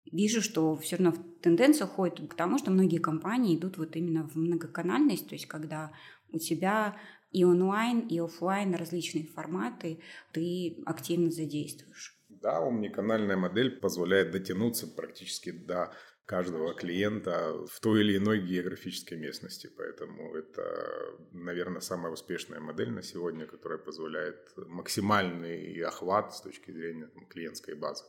Вижу, 0.10 0.42
что 0.42 0.78
все 0.78 0.96
равно 0.96 1.14
тенденция 1.42 1.86
уходит 1.86 2.30
к 2.30 2.36
тому, 2.36 2.58
что 2.58 2.72
многие 2.72 3.00
компании 3.00 3.58
идут 3.58 3.78
вот 3.78 3.98
именно 3.98 4.26
в 4.26 4.36
многоканальность, 4.36 5.28
то 5.28 5.36
есть 5.36 5.48
когда 5.48 5.92
у 6.32 6.40
тебя 6.40 6.96
и 7.32 7.44
онлайн, 7.44 8.00
и 8.08 8.18
офлайн 8.20 8.74
различные 8.74 9.26
форматы 9.26 10.00
ты 10.32 10.82
активно 10.86 11.30
задействуешь. 11.30 12.18
Да, 12.30 12.62
умниканальная 12.62 13.36
модель 13.36 13.72
позволяет 13.72 14.32
дотянуться 14.32 14.88
практически 14.88 15.52
до 15.52 15.92
каждого 16.28 16.74
клиента 16.74 17.54
в 17.68 17.80
той 17.80 18.02
или 18.02 18.18
иной 18.18 18.42
географической 18.42 19.18
местности. 19.18 19.72
Поэтому 19.78 20.36
это, 20.36 21.18
наверное, 21.32 21.80
самая 21.80 22.12
успешная 22.12 22.60
модель 22.60 22.92
на 22.92 23.02
сегодня, 23.02 23.48
которая 23.48 23.80
позволяет 23.80 24.54
максимальный 24.58 25.82
охват 25.84 26.36
с 26.36 26.42
точки 26.42 26.70
зрения 26.72 27.08
там, 27.08 27.26
клиентской 27.28 27.76
базы. 27.76 28.04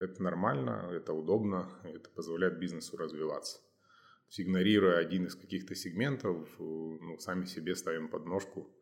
Это 0.00 0.22
нормально, 0.22 0.90
это 0.92 1.12
удобно, 1.12 1.78
это 1.84 2.08
позволяет 2.08 2.58
бизнесу 2.58 2.96
развиваться. 2.96 3.60
игнорируя 4.38 4.96
один 4.96 5.26
из 5.26 5.34
каких-то 5.34 5.74
сегментов, 5.74 6.48
ну, 6.58 7.18
сами 7.18 7.44
себе 7.44 7.76
ставим 7.76 8.08
подножку 8.08 8.74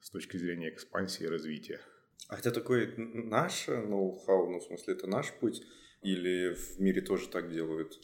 с 0.00 0.10
точки 0.10 0.36
зрения 0.36 0.68
экспансии 0.70 1.24
и 1.24 1.28
развития. 1.28 1.80
А 2.28 2.36
это 2.38 2.50
такой 2.50 2.92
наш 2.96 3.68
ноу-хау, 3.68 4.50
ну, 4.50 4.58
в 4.58 4.64
смысле, 4.64 4.94
это 4.94 5.06
наш 5.06 5.32
путь? 5.32 5.62
Или 6.02 6.54
в 6.54 6.80
мире 6.80 7.00
тоже 7.02 7.28
так 7.28 7.52
делают? 7.52 8.00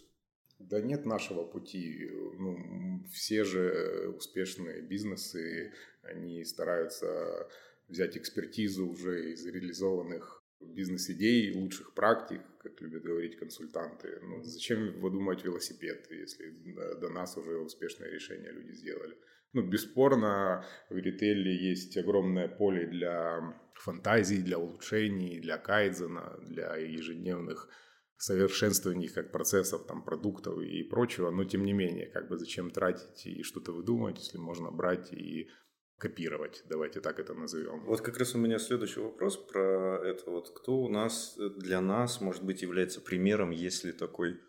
Да 0.71 0.81
нет 0.81 1.07
нашего 1.07 1.45
пути. 1.45 2.11
Ну, 2.39 3.05
все 3.13 3.45
же 3.45 4.13
успешные 4.17 4.83
бизнесы, 4.83 5.73
они 6.03 6.45
стараются 6.45 7.49
взять 7.89 8.17
экспертизу 8.17 8.89
уже 8.89 9.33
из 9.33 9.47
реализованных 9.47 10.43
бизнес-идей, 10.61 11.55
лучших 11.55 11.95
практик, 11.95 12.41
как 12.59 12.81
любят 12.81 13.03
говорить 13.03 13.37
консультанты. 13.37 14.19
Ну, 14.23 14.43
зачем 14.43 15.01
выдумывать 15.01 15.45
велосипед, 15.45 16.07
если 16.11 16.51
до 17.01 17.09
нас 17.09 17.37
уже 17.37 17.59
успешное 17.59 18.11
решение 18.11 18.53
люди 18.53 18.73
сделали? 18.73 19.17
Ну, 19.53 19.63
бесспорно, 19.63 20.65
в 20.89 20.97
ритейле 20.97 21.55
есть 21.55 21.97
огромное 21.99 22.49
поле 22.49 22.87
для 22.87 23.55
фантазий, 23.75 24.43
для 24.43 24.59
улучшений, 24.59 25.41
для 25.41 25.59
кайдзена, 25.59 26.39
для 26.43 26.77
ежедневных 26.77 27.69
совершенствований 28.23 29.09
как 29.09 29.33
процессов, 29.33 29.85
там, 29.85 30.05
продуктов 30.05 30.61
и 30.61 30.85
прочего, 30.85 31.31
но 31.33 31.45
тем 31.45 31.65
не 31.65 31.73
менее, 31.73 32.07
как 32.07 32.29
бы 32.29 32.39
зачем 32.39 32.71
тратить 32.71 33.27
и 33.27 33.43
что-то 33.43 33.73
выдумывать, 33.73 34.19
если 34.19 34.39
можно 34.39 34.71
брать 34.71 35.13
и 35.13 35.49
копировать, 35.99 36.63
давайте 36.69 37.01
так 37.01 37.19
это 37.19 37.35
назовем. 37.35 37.85
Вот 37.85 38.01
как 38.01 38.19
раз 38.19 38.37
у 38.37 38.39
меня 38.39 38.61
следующий 38.61 39.01
вопрос 39.01 39.37
про 39.37 40.01
это. 40.05 40.31
Вот 40.31 40.51
кто 40.57 40.83
у 40.83 40.89
нас, 40.89 41.37
для 41.57 41.81
нас, 41.81 42.21
может 42.21 42.45
быть, 42.45 42.63
является 42.63 43.01
примером, 43.01 43.51
если 43.51 43.91
такой 43.91 44.41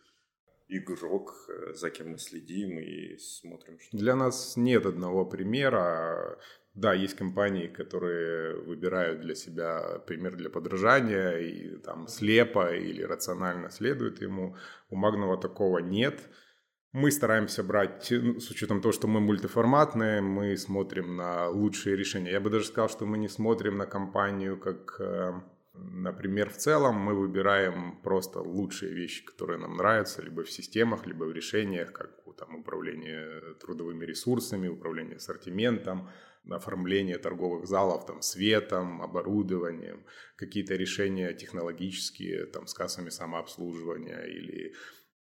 игрок, 0.67 1.33
э, 1.49 1.73
за 1.73 1.89
кем 1.89 2.11
мы 2.11 2.19
следим 2.19 2.77
и 2.77 3.17
смотрим? 3.17 3.79
Что... 3.79 3.97
Для 3.97 4.15
нас 4.15 4.55
нет 4.55 4.85
одного 4.85 5.25
примера. 5.25 6.39
Да, 6.73 6.93
есть 6.93 7.15
компании, 7.15 7.67
которые 7.67 8.55
выбирают 8.55 9.21
для 9.21 9.35
себя 9.35 9.99
пример 10.07 10.35
для 10.35 10.49
подражания 10.49 11.37
и 11.37 11.77
там 11.77 12.07
слепо 12.07 12.73
или 12.73 13.03
рационально 13.03 13.69
следуют 13.69 14.21
ему. 14.21 14.55
У 14.89 14.95
Магнова 14.95 15.37
такого 15.37 15.77
нет. 15.79 16.29
Мы 16.91 17.11
стараемся 17.11 17.63
брать, 17.63 18.07
ну, 18.11 18.39
с 18.39 18.49
учетом 18.49 18.81
того, 18.81 18.91
что 18.91 19.07
мы 19.07 19.19
мультиформатные, 19.19 20.21
мы 20.21 20.57
смотрим 20.57 21.15
на 21.15 21.47
лучшие 21.47 21.95
решения. 21.95 22.31
Я 22.31 22.39
бы 22.39 22.49
даже 22.49 22.65
сказал, 22.65 22.89
что 22.89 23.05
мы 23.05 23.19
не 23.19 23.27
смотрим 23.27 23.77
на 23.77 23.85
компанию 23.85 24.59
как, 24.59 24.95
э, 24.99 25.31
например, 25.73 26.49
в 26.49 26.57
целом. 26.57 26.95
Мы 26.95 27.13
выбираем 27.13 27.99
просто 28.03 28.39
лучшие 28.39 28.93
вещи, 28.93 29.23
которые 29.25 29.59
нам 29.59 29.77
нравятся, 29.77 30.23
либо 30.23 30.43
в 30.43 30.51
системах, 30.51 31.05
либо 31.05 31.25
в 31.25 31.33
решениях, 31.33 31.91
как 31.93 32.23
там, 32.37 32.55
управление 32.55 33.53
трудовыми 33.59 34.05
ресурсами, 34.05 34.67
управление 34.67 35.17
ассортиментом, 35.17 36.09
оформление 36.49 37.17
торговых 37.17 37.65
залов 37.67 38.05
там, 38.05 38.21
светом, 38.21 39.01
оборудованием, 39.01 40.05
какие-то 40.35 40.75
решения 40.75 41.33
технологические 41.33 42.45
там, 42.47 42.67
с 42.67 42.73
кассами 42.73 43.09
самообслуживания 43.09 44.23
или 44.23 44.73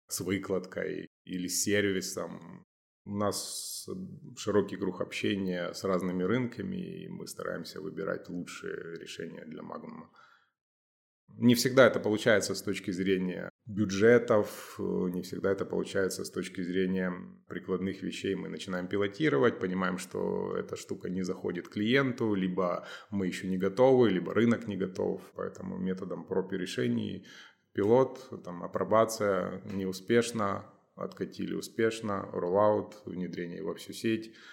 с 0.08 0.22
выкладкой 0.22 1.10
или 1.24 1.48
с 1.48 1.64
сервисом. 1.64 2.66
У 3.06 3.16
нас 3.16 3.90
широкий 4.38 4.78
круг 4.78 5.02
общения 5.02 5.74
с 5.74 5.84
разными 5.84 6.24
рынками, 6.24 7.04
и 7.04 7.08
мы 7.08 7.28
стараемся 7.28 7.82
выбирать 7.82 8.30
лучшие 8.30 9.00
решения 9.00 9.46
для 9.46 9.64
Магнума. 9.64 10.10
Не 11.38 11.56
всегда 11.56 11.88
это 11.88 12.00
получается 12.00 12.56
с 12.56 12.62
точки 12.62 12.92
зрения 12.92 13.50
бюджетов, 13.66 14.76
не 14.80 15.22
всегда 15.22 15.52
это 15.52 15.66
получается 15.66 16.24
с 16.24 16.30
точки 16.30 16.62
зрения 16.62 17.14
прикладных 17.48 18.02
вещей. 18.04 18.36
Мы 18.36 18.50
начинаем 18.50 18.88
пилотировать, 18.88 19.60
понимаем, 19.60 19.98
что 19.98 20.56
эта 20.58 20.76
штука 20.76 21.10
не 21.10 21.24
заходит 21.24 21.68
клиенту, 21.68 22.34
либо 22.34 22.86
мы 23.10 23.28
еще 23.28 23.48
не 23.48 23.58
готовы, 23.58 24.10
либо 24.10 24.34
рынок 24.34 24.68
не 24.68 24.78
готов. 24.78 25.22
Поэтому 25.36 25.78
методом 25.78 26.26
проб 26.26 26.54
и 26.54 26.58
решений 26.58 27.26
пилот, 27.74 28.30
там, 28.44 28.64
апробация 28.64 29.62
неуспешна, 29.66 30.66
откатили 30.96 31.54
успешно, 31.54 32.30
роллаут, 32.34 32.96
внедрение 33.06 33.64
во 33.64 33.74
всю 33.76 33.94
сеть– 33.94 34.34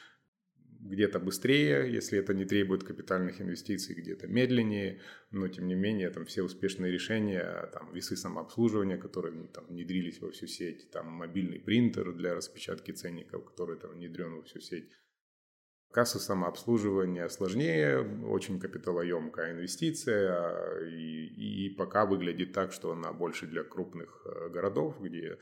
где-то 0.80 1.18
быстрее, 1.18 1.92
если 1.92 2.18
это 2.18 2.34
не 2.34 2.44
требует 2.44 2.84
капитальных 2.84 3.40
инвестиций, 3.40 3.94
где-то 3.94 4.26
медленнее, 4.26 5.00
но 5.30 5.48
тем 5.48 5.66
не 5.66 5.74
менее 5.74 6.10
там 6.10 6.24
все 6.24 6.42
успешные 6.42 6.92
решения, 6.92 7.68
там 7.72 7.92
весы 7.92 8.16
самообслуживания, 8.16 8.96
которые 8.96 9.34
ну, 9.34 9.48
там 9.48 9.66
внедрились 9.66 10.20
во 10.20 10.30
всю 10.30 10.46
сеть, 10.46 10.90
там 10.90 11.08
мобильный 11.08 11.58
принтер 11.58 12.12
для 12.12 12.34
распечатки 12.34 12.92
ценников, 12.92 13.44
который 13.44 13.78
там 13.78 13.92
внедрен 13.92 14.36
во 14.36 14.42
всю 14.42 14.60
сеть. 14.60 14.88
Касса 15.90 16.18
самообслуживания 16.18 17.26
сложнее, 17.28 18.00
очень 18.26 18.60
капиталоемкая 18.60 19.52
инвестиция, 19.52 20.86
и, 20.86 21.66
и 21.66 21.74
пока 21.76 22.04
выглядит 22.04 22.52
так, 22.52 22.72
что 22.72 22.92
она 22.92 23.12
больше 23.14 23.46
для 23.46 23.64
крупных 23.64 24.22
э, 24.26 24.50
городов, 24.50 25.00
где 25.00 25.38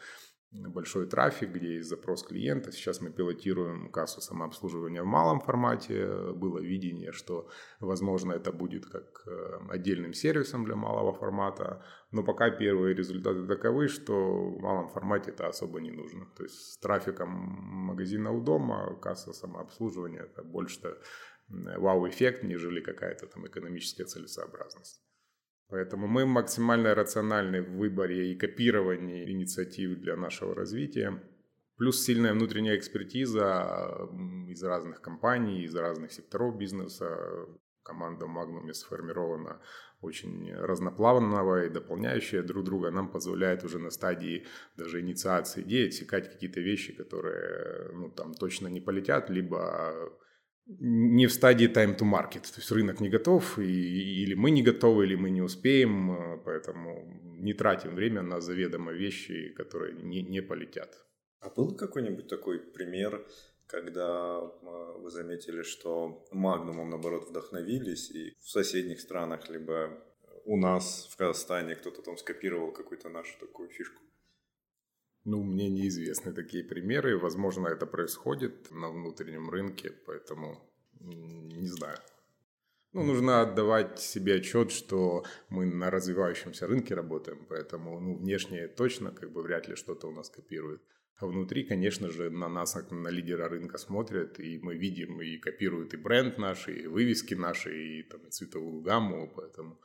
большой 0.69 1.07
трафик, 1.07 1.51
где 1.51 1.75
есть 1.77 1.89
запрос 1.89 2.23
клиента. 2.23 2.73
Сейчас 2.73 3.01
мы 3.01 3.11
пилотируем 3.11 3.91
кассу 3.91 4.21
самообслуживания 4.21 5.03
в 5.03 5.07
малом 5.07 5.41
формате. 5.41 6.07
Было 6.33 6.59
видение, 6.59 7.13
что, 7.13 7.49
возможно, 7.81 8.33
это 8.33 8.53
будет 8.53 8.87
как 8.87 9.23
э, 9.27 9.59
отдельным 9.69 10.13
сервисом 10.13 10.65
для 10.65 10.77
малого 10.77 11.13
формата. 11.13 11.85
Но 12.13 12.23
пока 12.23 12.51
первые 12.51 12.95
результаты 12.95 13.47
таковы, 13.47 13.89
что 13.89 14.15
в 14.15 14.61
малом 14.61 14.89
формате 14.89 15.31
это 15.31 15.49
особо 15.49 15.81
не 15.81 15.91
нужно. 15.91 16.27
То 16.37 16.45
есть 16.45 16.73
с 16.73 16.79
трафиком 16.79 17.29
магазина 17.29 18.33
у 18.33 18.41
дома 18.41 18.99
касса 19.03 19.33
самообслуживания 19.33 20.23
это 20.23 20.43
больше 20.43 20.97
вау-эффект, 21.49 22.43
нежели 22.43 22.81
какая-то 22.81 23.27
там 23.27 23.47
экономическая 23.47 24.05
целесообразность. 24.05 25.03
Поэтому 25.68 26.06
мы 26.06 26.26
максимально 26.26 26.94
рациональны 26.94 27.61
в 27.62 27.76
выборе 27.76 28.32
и 28.32 28.37
копировании 28.37 29.30
инициатив 29.30 29.99
для 29.99 30.16
нашего 30.16 30.54
развития. 30.54 31.20
Плюс 31.76 32.02
сильная 32.04 32.32
внутренняя 32.32 32.76
экспертиза 32.76 34.08
из 34.49 34.62
разных 34.62 35.00
компаний, 35.00 35.64
из 35.64 35.75
разных 35.75 36.12
секторов 36.12 36.56
бизнеса. 36.56 37.46
Команда 37.82 38.26
Magnum 38.26 38.73
сформирована 38.73 39.61
очень 40.00 40.52
разноплавного 40.54 41.66
и 41.66 41.70
дополняющая 41.70 42.42
друг 42.42 42.64
друга. 42.64 42.90
Нам 42.90 43.11
позволяет 43.11 43.64
уже 43.64 43.78
на 43.78 43.90
стадии 43.90 44.46
даже 44.76 45.00
инициации 45.00 45.62
идеи 45.62 45.88
отсекать 45.88 46.30
какие-то 46.30 46.61
вещи, 46.61 46.92
которые 46.94 47.90
ну, 47.92 48.11
там 48.11 48.35
точно 48.35 48.68
не 48.68 48.80
полетят, 48.80 49.30
либо 49.30 49.94
не 50.66 51.26
в 51.26 51.32
стадии 51.32 51.68
time 51.68 51.96
to 51.96 52.04
market, 52.04 52.42
то 52.42 52.58
есть 52.58 52.70
рынок 52.70 53.00
не 53.00 53.08
готов, 53.08 53.58
и, 53.58 54.23
или 54.23 54.35
мы 54.35 54.50
не 54.50 54.62
готовы, 54.62 55.04
или 55.06 55.14
мы 55.14 55.30
не 55.30 55.42
успеем, 55.42 56.11
э, 56.11 56.38
поэтому 56.44 57.06
не 57.38 57.54
тратим 57.54 57.94
время 57.94 58.23
на 58.23 58.40
заведомо 58.40 58.92
вещи, 58.92 59.50
которые 59.56 59.94
не, 60.02 60.23
не 60.23 60.42
полетят. 60.42 61.06
А 61.40 61.50
был 61.50 61.76
какой-нибудь 61.76 62.28
такой 62.28 62.58
пример, 62.58 63.26
когда 63.66 64.40
э, 64.40 64.99
вы 64.99 65.11
заметили, 65.11 65.62
что 65.62 66.26
Магнумом, 66.32 66.90
наоборот, 66.90 67.28
вдохновились, 67.28 68.11
и 68.11 68.35
в 68.40 68.50
соседних 68.50 69.00
странах, 69.00 69.49
либо 69.49 70.02
у 70.44 70.56
нас 70.56 71.08
в 71.12 71.16
Казахстане 71.16 71.76
кто-то 71.76 72.02
там 72.02 72.16
скопировал 72.16 72.73
какую-то 72.73 73.08
нашу 73.08 73.38
такую 73.38 73.68
фишку? 73.68 74.02
Ну, 75.26 75.42
мне 75.42 75.68
неизвестны 75.68 76.33
такие 76.33 76.62
примеры. 76.62 77.18
Возможно, 77.18 77.66
это 77.66 77.85
происходит 77.85 78.71
на 78.71 78.90
внутреннем 78.90 79.50
рынке, 79.50 79.92
поэтому 80.06 80.62
не 81.00 81.66
знаю. 81.66 81.99
Ну, 82.92 83.02
нужно 83.02 83.40
отдавать 83.40 83.99
себе 83.99 84.37
отчет, 84.37 84.71
что 84.71 85.25
мы 85.49 85.66
на 85.66 85.90
развивающемся 85.90 86.68
рынке 86.68 86.95
работаем, 86.95 87.45
поэтому 87.49 87.99
ну, 87.99 88.14
внешне 88.16 88.68
точно 88.68 89.11
как 89.11 89.33
бы 89.33 89.42
вряд 89.42 89.66
ли 89.66 89.75
что-то 89.75 90.06
у 90.06 90.12
нас 90.12 90.30
копирует. 90.30 90.80
А 91.16 91.26
внутри, 91.26 91.64
конечно 91.64 92.09
же, 92.09 92.30
на 92.30 92.49
нас, 92.49 92.75
как 92.75 92.92
на 92.92 93.09
лидера 93.09 93.49
рынка 93.49 93.78
смотрят, 93.78 94.38
и 94.38 94.61
мы 94.62 94.76
видим, 94.76 95.21
и 95.21 95.38
копируют 95.38 95.92
и 95.92 95.97
бренд 95.97 96.38
наш, 96.38 96.68
и 96.68 96.87
вывески 96.87 97.35
наши, 97.35 97.99
и 97.99 98.02
там, 98.04 98.21
и 98.28 98.30
цветовую 98.30 98.80
гамму, 98.80 99.33
поэтому 99.35 99.80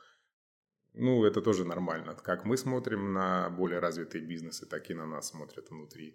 ну, 0.94 1.24
это 1.24 1.40
тоже 1.40 1.64
нормально. 1.64 2.14
Как 2.14 2.44
мы 2.44 2.56
смотрим 2.56 3.12
на 3.12 3.50
более 3.50 3.78
развитые 3.78 4.24
бизнесы, 4.24 4.66
так 4.66 4.90
и 4.90 4.94
на 4.94 5.06
нас 5.06 5.28
смотрят 5.28 5.70
внутри. 5.70 6.14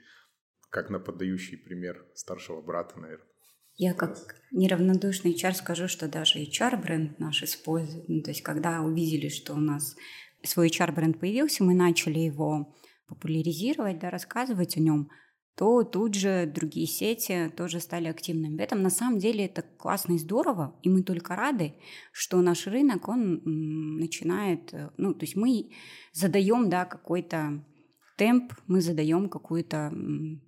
Как 0.69 0.89
на 0.89 0.99
поддающий 0.99 1.57
пример 1.57 2.05
старшего 2.13 2.61
брата, 2.61 2.99
наверное. 2.99 3.27
Я 3.75 3.93
как 3.93 4.35
неравнодушный 4.51 5.33
HR 5.33 5.53
скажу, 5.53 5.87
что 5.87 6.07
даже 6.07 6.39
HR-бренд 6.39 7.19
наш 7.19 7.43
использует. 7.43 8.07
Ну, 8.09 8.21
то 8.21 8.31
есть, 8.31 8.41
когда 8.41 8.81
увидели, 8.81 9.29
что 9.29 9.53
у 9.53 9.59
нас 9.59 9.95
свой 10.43 10.67
HR-бренд 10.67 11.19
появился, 11.19 11.63
мы 11.63 11.73
начали 11.73 12.19
его 12.19 12.75
популяризировать, 13.07 13.99
да, 13.99 14.09
рассказывать 14.09 14.77
о 14.77 14.79
нем– 14.79 15.09
то 15.57 15.83
тут 15.83 16.13
же 16.13 16.45
другие 16.45 16.85
сети 16.85 17.51
тоже 17.57 17.79
стали 17.79 18.07
активными. 18.07 18.57
В 18.57 18.61
этом 18.61 18.83
на 18.83 18.91
самом 18.91 19.17
деле 19.17 19.45
это 19.45 19.63
классно 19.63 20.13
и 20.13 20.19
здорово, 20.19 20.75
и 20.83 20.89
мы 20.89 21.01
только 21.01 21.35
рады, 21.35 21.73
что 22.11 22.39
наш 22.41 22.67
рынок, 22.67 23.07
он 23.07 23.41
начинает, 23.97 24.71
э, 24.71 24.91
ну, 24.97 25.15
то 25.15 25.25
есть 25.25 25.35
мы 25.35 25.71
задаем, 26.13 26.69
да, 26.69 26.85
какой-то 26.85 27.65
темп, 28.17 28.53
мы 28.67 28.81
задаем 28.81 29.29
какой-то 29.29 29.91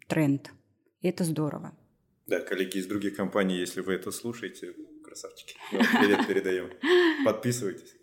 тренд. 0.08 0.52
И 1.02 1.08
это 1.08 1.24
здорово. 1.24 1.76
Да, 2.28 2.40
коллеги 2.42 2.78
из 2.78 2.86
других 2.86 3.16
компаний, 3.16 3.58
если 3.58 3.82
вы 3.82 3.94
это 3.94 4.12
слушаете, 4.12 4.76
красавчики, 5.04 5.56
привет 5.72 6.28
передаем. 6.28 6.70
Подписывайтесь. 7.26 7.99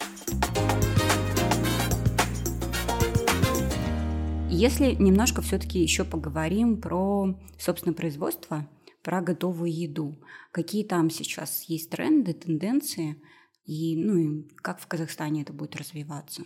Если 4.59 4.93
немножко 4.95 5.43
все-таки 5.43 5.81
еще 5.81 6.03
поговорим 6.03 6.81
про, 6.81 7.39
собственно, 7.59 7.93
производство, 7.93 8.67
про 9.03 9.21
готовую 9.21 9.71
еду, 9.71 10.17
какие 10.51 10.83
там 10.83 11.11
сейчас 11.11 11.65
есть 11.65 11.91
тренды, 11.91 12.33
тенденции, 12.33 13.21
и, 13.67 13.95
ну, 14.03 14.17
и 14.17 14.49
как 14.63 14.81
в 14.81 14.87
Казахстане 14.87 15.43
это 15.43 15.53
будет 15.53 15.77
развиваться? 15.77 16.45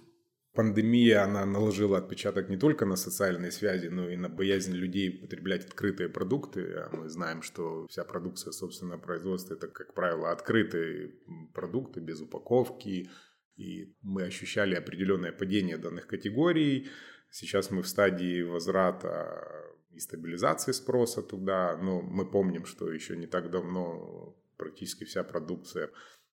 Пандемия, 0.54 1.22
она 1.22 1.46
наложила 1.46 1.98
отпечаток 1.98 2.48
не 2.48 2.56
только 2.56 2.84
на 2.84 2.96
социальные 2.96 3.52
связи, 3.52 3.86
но 3.86 4.10
и 4.10 4.16
на 4.16 4.28
боязнь 4.28 4.72
людей 4.72 5.12
потреблять 5.12 5.66
открытые 5.66 6.08
продукты. 6.08 6.62
А 6.78 6.90
мы 6.92 7.08
знаем, 7.08 7.42
что 7.42 7.86
вся 7.86 8.02
продукция 8.02 8.50
собственного 8.50 8.98
производства– 8.98 9.54
это, 9.54 9.68
как 9.68 9.94
правило, 9.94 10.32
открытые 10.32 11.12
продукты 11.54 12.00
без 12.00 12.20
упаковки. 12.20 13.08
И 13.54 13.94
мы 14.02 14.24
ощущали 14.24 14.74
определенное 14.74 15.30
падение 15.30 15.78
данных 15.78 16.08
категорий. 16.08 16.88
Сейчас 17.30 17.70
мы 17.70 17.82
в 17.82 17.88
стадии 17.88 18.42
возврата 18.42 19.70
и 19.90 20.00
стабилизации 20.00 20.72
спроса 20.72 21.22
туда, 21.22 21.76
но 21.76 22.00
мы 22.02 22.28
помним, 22.28 22.64
что 22.64 22.90
еще 22.90 23.16
не 23.16 23.26
так 23.26 23.50
давно 23.50 24.36
практически 24.56 25.04
вся 25.04 25.24
продукция 25.24 25.90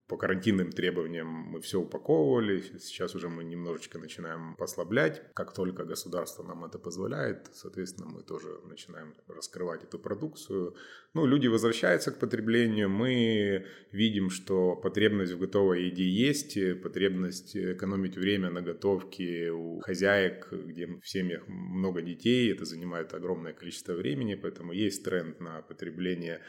по 0.08 0.16
карантинным 0.16 0.72
требованиям 0.72 1.28
мы 1.28 1.60
все 1.60 1.82
упаковывали, 1.82 2.62
сейчас 2.80 3.14
уже 3.16 3.28
мы 3.28 3.44
немножечко 3.44 4.00
начинаем 4.00 4.56
послаблять. 4.56 5.22
Как 5.34 5.54
только 5.54 5.84
государство 5.84 6.44
нам 6.44 6.64
это 6.64 6.80
позволяет, 6.80 7.50
соответственно, 7.54 8.08
мы 8.08 8.24
тоже 8.24 8.60
начинаем 8.64 9.14
раскрывать 9.28 9.84
эту 9.84 10.00
продукцию. 10.00 10.76
Ну, 11.14 11.26
люди 11.26 11.48
возвращаются 11.48 12.12
к 12.12 12.20
потреблению, 12.20 12.90
мы 12.90 13.66
видим, 13.92 14.30
что 14.30 14.76
потребность 14.76 15.34
в 15.34 15.40
готовой 15.40 15.86
еде 15.86 16.08
есть, 16.08 16.58
потребность 16.82 17.58
экономить 17.58 18.16
время 18.16 18.50
на 18.50 18.62
готовке 18.62 19.52
у 19.52 19.80
хозяек, 19.82 20.48
где 20.52 20.88
в 20.88 21.08
семьях 21.08 21.48
много 21.48 22.02
детей, 22.02 22.52
это 22.52 22.64
занимает 22.64 23.14
огромное 23.14 23.54
количество 23.54 23.94
времени, 23.94 24.36
поэтому 24.36 24.72
есть 24.72 25.04
тренд 25.04 25.42
на 25.42 25.62
потребление 25.62 26.42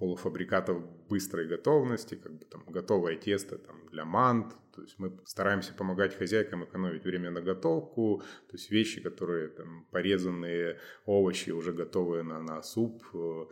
полуфабрикатов 0.00 0.82
быстрой 1.08 1.46
готовности, 1.46 2.14
как 2.14 2.32
бы 2.32 2.44
там 2.46 2.64
готовое 2.66 3.16
тесто 3.16 3.58
там, 3.58 3.86
для 3.90 4.06
мант. 4.06 4.54
То 4.74 4.82
есть 4.82 4.98
мы 4.98 5.20
стараемся 5.26 5.74
помогать 5.74 6.16
хозяйкам 6.16 6.64
экономить 6.64 7.04
время 7.04 7.30
на 7.30 7.42
готовку, 7.42 8.22
то 8.48 8.56
есть 8.56 8.70
вещи, 8.70 9.02
которые 9.02 9.48
там 9.48 9.86
порезанные 9.90 10.78
овощи 11.04 11.50
уже 11.50 11.74
готовые 11.74 12.22
на, 12.22 12.40
на 12.40 12.62
суп, 12.62 13.04
э, 13.12 13.44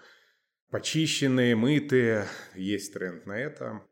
почищенные, 0.71 1.55
мытые. 1.55 2.25
Есть 2.55 2.95
тренд 2.95 3.27
на 3.27 3.39
это, 3.39 3.83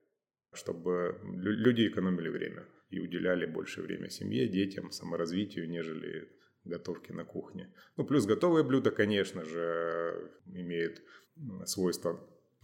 чтобы 0.54 1.20
люди 1.24 1.86
экономили 1.88 2.30
время 2.30 2.64
и 2.88 3.00
уделяли 3.00 3.44
больше 3.44 3.82
время 3.82 4.08
семье, 4.08 4.48
детям, 4.48 4.90
саморазвитию, 4.92 5.68
нежели 5.68 6.30
готовке 6.64 7.12
на 7.12 7.24
кухне. 7.24 7.70
Ну, 7.98 8.06
плюс 8.06 8.24
готовые 8.24 8.64
блюда, 8.64 8.90
конечно 8.90 9.44
же, 9.44 10.32
имеют 10.46 11.02
свойство 11.66 12.18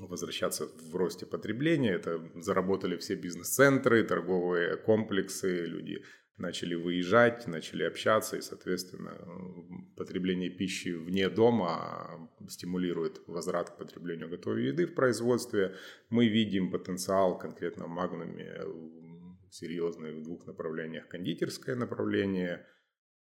возвращаться 0.07 0.67
в 0.67 0.95
росте 0.97 1.27
потребления. 1.27 1.93
Это 1.93 2.21
заработали 2.37 2.97
все 2.97 3.15
бизнес-центры, 3.15 4.05
торговые 4.05 4.77
комплексы, 4.77 5.65
люди 5.67 6.03
начали 6.39 6.75
выезжать, 6.75 7.47
начали 7.47 7.85
общаться, 7.85 8.37
и, 8.37 8.41
соответственно, 8.41 9.13
потребление 9.97 10.51
пищи 10.51 10.89
вне 10.89 11.29
дома 11.29 12.31
стимулирует 12.49 13.23
возврат 13.27 13.71
к 13.71 13.77
потреблению 13.79 14.29
готовой 14.29 14.67
еды 14.67 14.87
в 14.87 14.95
производстве. 14.95 15.77
Мы 16.11 16.29
видим 16.29 16.71
потенциал 16.71 17.39
конкретно 17.39 17.87
в 17.87 17.91
Магнуме 17.91 18.61
серьезный 19.51 20.15
в 20.15 20.23
двух 20.23 20.47
направлениях. 20.47 21.09
Кондитерское 21.09 21.77
направление, 21.77 22.67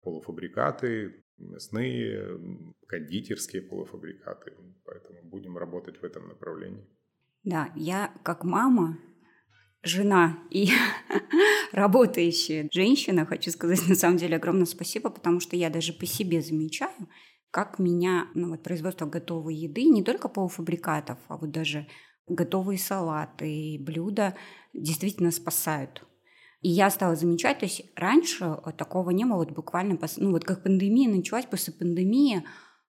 полуфабрикаты, 0.01 1.24
мясные, 1.37 2.39
кондитерские 2.87 3.61
полуфабрикаты. 3.61 4.53
Поэтому 4.85 5.23
будем 5.23 5.57
работать 5.57 6.01
в 6.01 6.03
этом 6.03 6.27
направлении. 6.27 6.85
Да, 7.43 7.71
я 7.75 8.13
как 8.23 8.43
мама, 8.43 8.97
жена 9.83 10.39
и 10.49 10.69
работающая 11.71 12.67
женщина, 12.71 13.25
хочу 13.25 13.51
сказать 13.51 13.87
на 13.87 13.95
самом 13.95 14.17
деле 14.17 14.37
огромное 14.37 14.65
спасибо, 14.65 15.09
потому 15.09 15.39
что 15.39 15.55
я 15.55 15.69
даже 15.69 15.93
по 15.93 16.05
себе 16.05 16.41
замечаю, 16.41 17.07
как 17.51 17.79
меня 17.79 18.27
ну, 18.33 18.49
вот, 18.49 18.63
производство 18.63 19.05
готовой 19.05 19.55
еды, 19.55 19.83
не 19.85 20.03
только 20.03 20.27
полуфабрикатов, 20.27 21.19
а 21.27 21.37
вот 21.37 21.51
даже 21.51 21.87
готовые 22.27 22.79
салаты 22.79 23.77
блюда 23.79 24.35
действительно 24.73 25.31
спасают 25.31 26.03
и 26.65 26.69
я 26.69 26.89
стала 26.89 27.15
замечать, 27.15 27.59
то 27.59 27.65
есть 27.67 27.83
раньше 27.95 28.57
такого 28.75 29.11
не 29.11 29.23
было, 29.23 29.35
вот 29.35 29.51
буквально, 29.51 29.99
ну 30.17 30.31
вот 30.31 30.45
как 30.45 30.63
пандемия 30.63 31.07
началась, 31.07 31.45
после 31.45 31.71
пандемии 31.73 32.43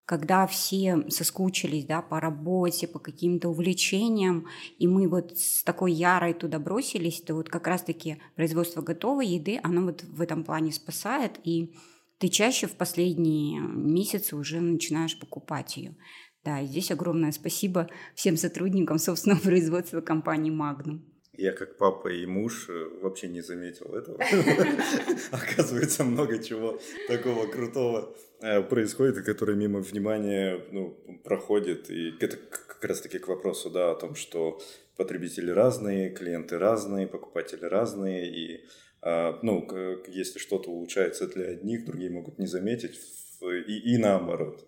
когда 0.06 0.46
все 0.46 1.04
соскучились 1.10 1.84
да, 1.84 2.00
по 2.00 2.18
работе, 2.18 2.86
по 2.88 2.98
каким-то 2.98 3.50
увлечениям, 3.50 4.46
и 4.78 4.86
мы 4.86 5.08
вот 5.08 5.36
с 5.36 5.62
такой 5.62 5.92
ярой 5.92 6.32
туда 6.32 6.58
бросились, 6.58 7.20
то 7.20 7.34
вот 7.34 7.50
как 7.50 7.66
раз-таки 7.66 8.16
производство 8.34 8.80
готовой 8.80 9.26
еды, 9.26 9.60
оно 9.62 9.82
вот 9.82 10.04
в 10.04 10.22
этом 10.22 10.44
плане 10.44 10.72
спасает, 10.72 11.38
и 11.44 11.74
ты 12.18 12.28
чаще 12.28 12.68
в 12.68 12.76
последние 12.76 13.60
месяцы 13.60 14.36
уже 14.36 14.60
начинаешь 14.60 15.18
покупать 15.18 15.76
ее. 15.76 15.96
Да, 16.44 16.60
и 16.60 16.66
здесь 16.66 16.92
огромное 16.92 17.32
спасибо 17.32 17.90
всем 18.14 18.38
сотрудникам 18.38 18.98
собственного 18.98 19.40
производства 19.42 20.00
компании 20.00 20.52
Magnum. 20.52 21.15
Я 21.38 21.52
как 21.52 21.76
папа 21.76 22.08
и 22.08 22.26
муж 22.26 22.68
э, 22.68 22.88
вообще 23.02 23.28
не 23.28 23.40
заметил 23.40 23.94
этого. 23.94 24.18
Оказывается, 25.32 26.04
много 26.04 26.42
чего 26.42 26.80
такого 27.08 27.46
крутого 27.46 28.16
э, 28.40 28.62
происходит, 28.62 29.24
которое 29.24 29.54
мимо 29.54 29.80
внимания 29.80 30.60
ну, 30.72 30.98
проходит. 31.24 31.90
И 31.90 32.14
это 32.20 32.36
как 32.36 32.84
раз 32.84 33.00
таки 33.00 33.18
к 33.18 33.28
вопросу 33.28 33.70
да, 33.70 33.90
о 33.90 33.94
том, 33.94 34.14
что 34.14 34.60
потребители 34.96 35.50
разные, 35.50 36.10
клиенты 36.10 36.58
разные, 36.58 37.06
покупатели 37.06 37.64
разные. 37.64 38.28
И 38.28 38.64
а, 39.02 39.38
ну, 39.42 39.68
если 40.08 40.38
что-то 40.38 40.70
улучшается 40.70 41.26
для 41.28 41.50
одних, 41.50 41.84
другие 41.84 42.10
могут 42.10 42.38
не 42.38 42.46
заметить, 42.46 42.98
и, 43.42 43.94
и 43.94 43.98
наоборот. 43.98 44.66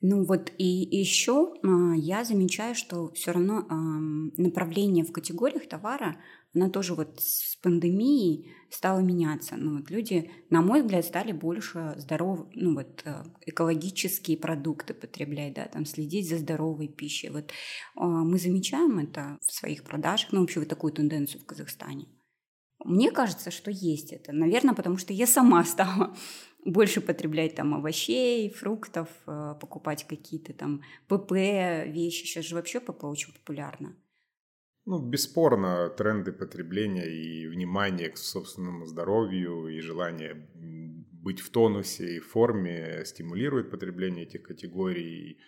Ну 0.00 0.24
вот 0.24 0.52
и 0.58 0.64
еще 0.64 1.54
а, 1.62 1.94
я 1.96 2.24
замечаю, 2.24 2.74
что 2.74 3.10
все 3.12 3.32
равно 3.32 3.66
направление 4.36 5.04
в 5.04 5.12
категориях 5.12 5.68
товара, 5.68 6.16
оно 6.56 6.70
тоже 6.70 6.94
вот 6.94 7.20
с 7.20 7.56
пандемией 7.56 8.50
стало 8.70 9.00
меняться. 9.00 9.56
Ну 9.56 9.78
вот 9.78 9.90
люди, 9.90 10.30
на 10.50 10.62
мой 10.62 10.82
взгляд, 10.82 11.04
стали 11.04 11.32
больше 11.32 11.94
здоров, 11.98 12.46
ну 12.54 12.74
вот 12.74 13.02
э, 13.04 13.24
экологические 13.44 14.38
продукты 14.38 14.94
потреблять, 14.94 15.54
да, 15.54 15.66
там 15.66 15.84
следить 15.84 16.28
за 16.28 16.38
здоровой 16.38 16.88
пищей. 16.88 17.28
Вот 17.28 17.52
а, 17.94 18.06
мы 18.06 18.38
замечаем 18.38 18.98
это 18.98 19.38
в 19.42 19.52
своих 19.52 19.84
продажах, 19.84 20.32
ну 20.32 20.40
вообще 20.40 20.60
вот 20.60 20.68
такую 20.68 20.92
тенденцию 20.92 21.42
в 21.42 21.46
Казахстане. 21.46 22.06
Мне 22.84 23.10
кажется, 23.10 23.50
что 23.50 23.70
есть 23.70 24.12
это. 24.12 24.32
Наверное, 24.32 24.74
потому 24.74 24.96
что 24.96 25.12
я 25.12 25.26
сама 25.26 25.64
стала 25.66 26.16
больше 26.66 27.00
потреблять 27.00 27.54
там 27.54 27.74
овощей, 27.74 28.50
фруктов, 28.50 29.08
э, 29.26 29.54
покупать 29.60 30.06
какие-то 30.06 30.52
там 30.52 30.82
ПП 31.08 31.32
вещи. 31.32 32.24
Сейчас 32.24 32.44
же 32.44 32.56
вообще 32.56 32.80
ПП 32.80 33.04
очень 33.04 33.32
популярно. 33.32 33.96
Ну, 34.84 35.00
бесспорно, 35.00 35.88
тренды 35.88 36.32
потребления 36.32 37.06
и 37.06 37.46
внимание 37.48 38.08
к 38.08 38.16
собственному 38.16 38.86
здоровью 38.86 39.66
и 39.66 39.80
желание 39.80 40.48
быть 41.26 41.40
в 41.40 41.50
тонусе 41.50 42.16
и 42.16 42.20
форме 42.20 43.02
стимулирует 43.04 43.70
потребление 43.70 44.26
этих 44.26 44.44
категорий. 44.44 45.38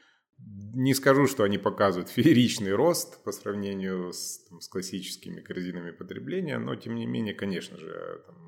Не 0.75 0.93
скажу, 0.95 1.29
что 1.29 1.45
они 1.45 1.59
показывают 1.59 2.09
фееричный 2.17 2.73
рост 2.73 3.23
по 3.23 3.31
сравнению 3.31 4.13
с, 4.13 4.45
там, 4.49 4.61
с 4.61 4.69
классическими 4.69 5.41
корзинами 5.41 5.93
потребления, 5.93 6.59
но 6.59 6.75
тем 6.75 6.97
не 6.97 7.07
менее, 7.07 7.35
конечно 7.35 7.77
же, 7.77 8.23
там, 8.27 8.48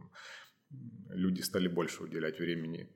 люди 1.15 1.43
стали 1.43 1.69
больше 1.69 2.03
уделять 2.05 2.39
времени 2.39 2.89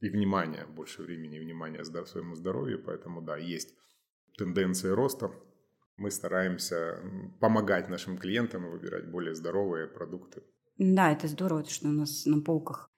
и 0.00 0.08
внимания, 0.08 0.66
больше 0.66 1.02
времени 1.02 1.36
и 1.36 1.40
внимания 1.40 1.84
своему 1.84 2.34
здоровью, 2.34 2.82
поэтому 2.84 3.22
да, 3.22 3.36
есть 3.36 3.74
тенденции 4.36 4.88
роста. 4.88 5.30
Мы 5.96 6.10
стараемся 6.10 7.00
помогать 7.40 7.88
нашим 7.88 8.18
клиентам 8.18 8.70
выбирать 8.70 9.10
более 9.10 9.34
здоровые 9.34 9.86
продукты. 9.86 10.42
Да, 10.78 11.12
это 11.12 11.28
здорово, 11.28 11.64
что 11.64 11.88
у 11.88 11.92
нас 11.92 12.26
на 12.26 12.40
полках 12.40 12.90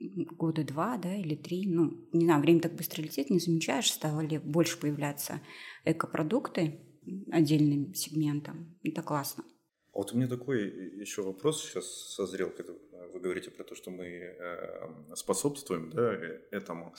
года 0.00 0.64
два, 0.64 0.98
да, 0.98 1.14
или 1.14 1.36
три, 1.36 1.66
ну, 1.66 2.08
не 2.12 2.24
знаю, 2.24 2.42
время 2.42 2.60
так 2.60 2.74
быстро 2.74 3.02
летит, 3.02 3.30
не 3.30 3.38
замечаешь, 3.38 3.90
стало 3.90 4.20
ли 4.20 4.38
больше 4.38 4.78
появляться 4.78 5.40
экопродукты 5.84 6.80
отдельным 7.30 7.94
сегментом. 7.94 8.78
Это 8.82 9.02
классно. 9.02 9.44
А 9.92 9.98
вот 9.98 10.12
у 10.12 10.16
меня 10.16 10.26
такой 10.26 10.68
еще 11.00 11.22
вопрос 11.22 11.62
сейчас 11.62 11.86
созрел, 11.86 12.50
когда 12.50 12.72
вы 13.12 13.20
говорите 13.20 13.50
про 13.50 13.62
то, 13.62 13.74
что 13.74 13.90
мы 13.90 14.06
э, 14.06 15.14
способствуем 15.14 15.90
да, 15.90 16.14
э, 16.14 16.40
этому. 16.50 16.94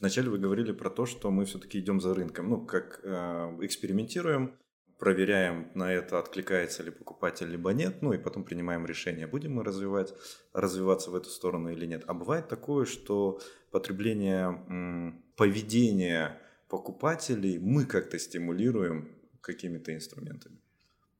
Вначале 0.00 0.30
вы 0.30 0.38
говорили 0.38 0.72
про 0.72 0.88
то, 0.88 1.04
что 1.04 1.30
мы 1.30 1.44
все-таки 1.44 1.78
идем 1.78 2.00
за 2.00 2.14
рынком, 2.14 2.48
ну, 2.48 2.64
как 2.64 3.00
э, 3.02 3.58
экспериментируем, 3.60 4.56
проверяем 4.98 5.70
на 5.74 5.92
это, 5.92 6.18
откликается 6.18 6.82
ли 6.82 6.90
покупатель, 6.90 7.48
либо 7.50 7.72
нет, 7.72 8.00
ну 8.00 8.14
и 8.14 8.18
потом 8.18 8.44
принимаем 8.44 8.86
решение, 8.86 9.26
будем 9.26 9.54
мы 9.54 9.62
развивать, 9.62 10.14
развиваться 10.54 11.10
в 11.10 11.16
эту 11.16 11.28
сторону 11.28 11.70
или 11.70 11.84
нет. 11.84 12.04
А 12.06 12.14
бывает 12.14 12.48
такое, 12.48 12.86
что 12.86 13.40
потребление, 13.70 15.22
поведение 15.36 16.40
покупателей 16.68 17.58
мы 17.58 17.84
как-то 17.84 18.18
стимулируем 18.18 19.14
какими-то 19.40 19.94
инструментами. 19.94 20.58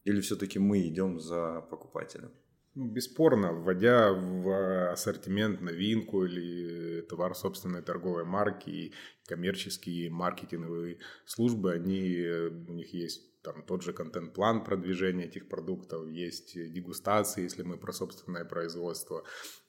Или 0.04 0.20
все-таки 0.20 0.58
мы 0.58 0.86
идем 0.86 1.20
за 1.20 1.60
покупателем? 1.70 2.32
Ну, 2.74 2.86
бесспорно, 2.86 3.52
вводя 3.52 4.12
в 4.12 4.92
ассортимент 4.92 5.60
новинку 5.60 6.24
или 6.24 7.00
товар 7.02 7.34
собственной 7.34 7.82
торговой 7.82 8.24
марки, 8.24 8.92
коммерческие 9.26 10.10
маркетинговые 10.10 10.98
службы, 11.26 11.72
они, 11.72 12.24
у 12.68 12.72
них 12.72 12.94
есть 12.94 13.42
там 13.42 13.64
тот 13.64 13.82
же 13.82 13.92
контент-план 13.92 14.64
продвижения 14.64 15.24
этих 15.24 15.48
продуктов, 15.48 16.08
есть 16.08 16.54
дегустации, 16.54 17.42
если 17.42 17.62
мы 17.62 17.78
про 17.78 17.92
собственное 17.92 18.44
производство. 18.44 19.24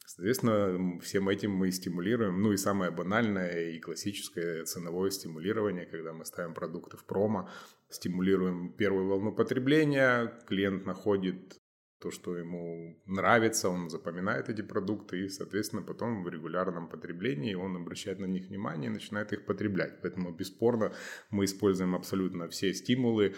Соответственно, 0.10 1.00
всем 1.02 1.30
этим 1.30 1.52
мы 1.52 1.69
стимулируем. 1.69 2.41
Ну 2.41 2.52
и 2.52 2.58
самое 2.58 2.89
банальное 2.89 3.69
и 3.69 3.80
классическое 3.80 4.65
ценовое 4.65 5.12
стимулирование, 5.12 5.86
когда 5.86 6.13
мы 6.13 6.26
ставим 6.26 6.56
продукты 6.56 6.98
в 6.98 7.06
промо, 7.06 7.48
стимулируем 7.89 8.74
первую 8.74 9.08
волну 9.08 9.32
потребления, 9.32 10.34
клиент 10.48 10.88
находит 10.88 11.60
то, 12.02 12.10
что 12.10 12.36
ему 12.36 13.00
нравится, 13.06 13.69
он 13.69 13.91
запоминает 13.91 14.50
эти 14.50 14.63
продукты 14.63 15.26
и, 15.26 15.30
соответственно, 15.30 15.84
потом 15.84 16.24
в 16.24 16.30
регулярном 16.30 16.89
потреблении 16.89 17.54
он 17.54 17.76
обращает 17.76 18.17
на 18.17 18.26
них 18.26 18.48
внимание 18.48 18.89
и 18.89 18.93
начинает 18.93 19.32
их 19.32 19.45
потреблять. 19.45 20.02
Поэтому, 20.02 20.32
бесспорно, 20.32 20.91
мы 21.30 21.45
используем 21.45 21.93
абсолютно 21.93 22.48
все 22.48 22.74
стимулы, 22.74 23.36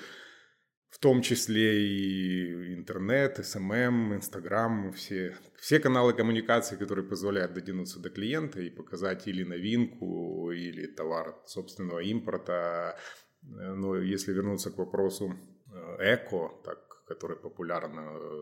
в 0.92 1.00
том 1.00 1.22
числе 1.22 1.88
и 1.88 2.74
интернет, 2.76 3.44
SMM, 3.44 4.14
Инстаграм, 4.16 4.92
все, 4.92 5.38
все 5.58 5.80
каналы 5.80 6.14
коммуникации, 6.14 6.76
которые 6.76 7.08
позволяют 7.08 7.54
дотянуться 7.54 8.00
до 8.00 8.10
клиента 8.10 8.60
и 8.62 8.70
показать 8.70 9.28
или 9.28 9.44
новинку, 9.44 10.52
или 10.52 10.86
товар 10.88 11.36
собственного 11.46 12.00
импорта. 12.00 12.98
Но 13.42 13.96
если 13.96 14.34
вернуться 14.34 14.70
к 14.70 14.78
вопросу 14.78 15.34
э, 15.74 16.16
эко, 16.16 16.52
так 16.64 16.92
который 17.08 17.38
популярен 17.38 17.98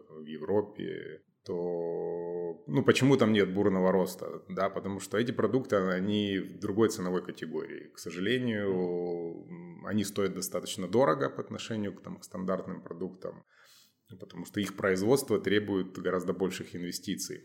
в 0.09 0.25
Европе, 0.25 1.21
то 1.49 2.63
ну, 2.67 2.83
почему 2.83 3.17
там 3.17 3.33
нет 3.33 3.51
бурного 3.51 3.91
роста? 3.91 4.43
Да, 4.49 4.69
потому 4.69 4.99
что 4.99 5.17
эти 5.17 5.31
продукты, 5.31 5.77
они 5.77 6.37
в 6.37 6.59
другой 6.59 6.89
ценовой 6.89 7.25
категории. 7.25 7.89
К 7.95 7.97
сожалению, 7.97 9.47
они 9.87 10.03
стоят 10.03 10.35
достаточно 10.35 10.87
дорого 10.87 11.29
по 11.31 11.41
отношению 11.41 11.95
к, 11.95 12.03
там, 12.03 12.19
к 12.19 12.23
стандартным 12.23 12.83
продуктам, 12.83 13.43
потому 14.19 14.45
что 14.45 14.59
их 14.59 14.75
производство 14.75 15.39
требует 15.39 15.97
гораздо 15.97 16.33
больших 16.33 16.75
инвестиций. 16.75 17.41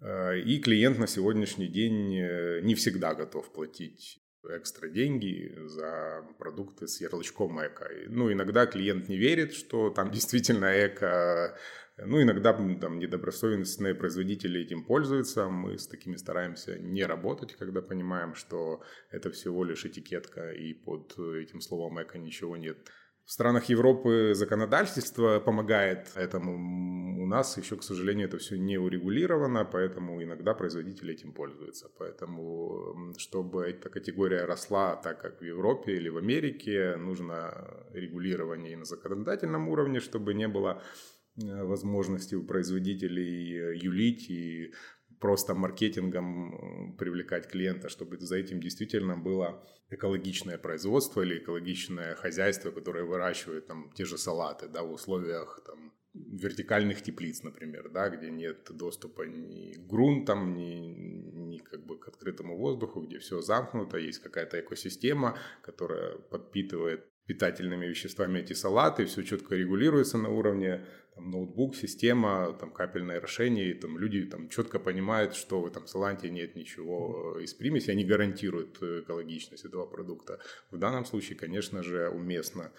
Э, 0.00 0.38
и 0.38 0.60
клиент 0.60 0.98
на 0.98 1.08
сегодняшний 1.08 1.66
день 1.66 2.16
э, 2.16 2.60
не 2.62 2.76
всегда 2.76 3.14
готов 3.14 3.52
платить 3.52 4.20
экстра 4.50 4.88
деньги 4.88 5.54
за 5.66 6.24
продукты 6.38 6.86
с 6.86 7.00
ярлычком 7.00 7.58
эко. 7.66 7.88
Ну, 8.08 8.32
иногда 8.32 8.66
клиент 8.66 9.08
не 9.08 9.16
верит, 9.16 9.52
что 9.52 9.90
там 9.90 10.10
действительно 10.12 10.66
эко. 10.66 11.58
Ну, 11.96 12.20
иногда 12.20 12.52
там 12.52 12.98
недобросовестные 12.98 13.94
производители 13.94 14.60
этим 14.60 14.84
пользуются. 14.84 15.48
Мы 15.48 15.78
с 15.78 15.86
такими 15.86 16.16
стараемся 16.16 16.78
не 16.78 17.04
работать, 17.04 17.54
когда 17.54 17.82
понимаем, 17.82 18.34
что 18.34 18.82
это 19.10 19.30
всего 19.30 19.62
лишь 19.64 19.84
этикетка, 19.84 20.50
и 20.50 20.74
под 20.74 21.16
этим 21.18 21.60
словом 21.60 22.02
эко 22.02 22.18
ничего 22.18 22.56
нет. 22.56 22.78
В 23.24 23.30
странах 23.30 23.70
Европы 23.70 24.32
законодательство 24.34 25.40
помогает 25.40 26.10
этому. 26.14 27.22
У 27.22 27.26
нас 27.26 27.56
еще, 27.56 27.76
к 27.76 27.82
сожалению, 27.82 28.28
это 28.28 28.36
все 28.36 28.58
не 28.58 28.76
урегулировано, 28.76 29.64
поэтому 29.64 30.22
иногда 30.22 30.52
производители 30.52 31.14
этим 31.14 31.32
пользуются. 31.32 31.88
Поэтому, 31.98 33.14
чтобы 33.16 33.64
эта 33.64 33.88
категория 33.88 34.44
росла 34.44 34.96
так, 34.96 35.22
как 35.22 35.40
в 35.40 35.44
Европе 35.44 35.92
или 35.92 36.10
в 36.10 36.18
Америке, 36.18 36.96
нужно 36.96 37.86
регулирование 37.94 38.72
и 38.72 38.76
на 38.76 38.84
законодательном 38.84 39.70
уровне, 39.70 40.00
чтобы 40.00 40.34
не 40.34 40.46
было 40.46 40.82
э, 40.82 41.13
возможности 41.36 42.34
у 42.34 42.44
производителей 42.44 43.56
э, 43.56 43.76
юлить 43.76 44.30
и 44.30 44.72
просто 45.20 45.54
маркетингом 45.54 46.96
привлекать 46.98 47.48
клиента, 47.48 47.88
чтобы 47.88 48.18
за 48.18 48.36
этим 48.36 48.60
действительно 48.60 49.16
было 49.16 49.64
экологичное 49.90 50.58
производство 50.58 51.22
или 51.22 51.38
экологичное 51.38 52.14
хозяйство, 52.14 52.70
которое 52.70 53.04
выращивает 53.04 53.66
там 53.66 53.90
те 53.94 54.04
же 54.04 54.18
салаты, 54.18 54.68
да, 54.68 54.82
в 54.82 54.92
условиях 54.92 55.62
там 55.66 55.92
вертикальных 56.14 57.02
теплиц, 57.02 57.42
например, 57.42 57.90
да, 57.90 58.08
где 58.08 58.30
нет 58.30 58.68
доступа 58.70 59.22
ни 59.22 59.72
к 59.72 59.86
грунтам, 59.86 60.54
ни, 60.54 60.94
ни 61.32 61.58
как 61.58 61.84
бы 61.84 61.98
к 61.98 62.08
открытому 62.08 62.56
воздуху, 62.56 63.00
где 63.00 63.18
все 63.18 63.40
замкнуто, 63.40 63.98
есть 63.98 64.20
какая-то 64.20 64.60
экосистема, 64.60 65.36
которая 65.62 66.18
подпитывает 66.18 67.08
питательными 67.26 67.86
веществами 67.86 68.40
эти 68.40 68.52
салаты, 68.52 69.06
все 69.06 69.22
четко 69.22 69.56
регулируется 69.56 70.18
на 70.18 70.28
уровне 70.28 70.84
там, 71.14 71.30
ноутбук, 71.30 71.76
система, 71.76 72.52
там, 72.58 72.72
капельное 72.72 73.18
орошение, 73.18 73.70
и 73.70 73.74
там 73.74 73.98
люди 73.98 74.24
там 74.24 74.48
четко 74.48 74.78
понимают, 74.78 75.34
что 75.34 75.60
в 75.60 75.66
этом 75.66 75.86
салате 75.86 76.30
нет 76.30 76.56
ничего 76.56 77.38
из 77.40 77.54
примеси, 77.54 77.90
они 77.90 78.04
гарантируют 78.04 78.82
экологичность 78.82 79.64
этого 79.64 79.86
продукта. 79.86 80.40
В 80.70 80.78
данном 80.78 81.04
случае, 81.04 81.38
конечно 81.38 81.82
же, 81.82 82.08
уместно 82.08 82.72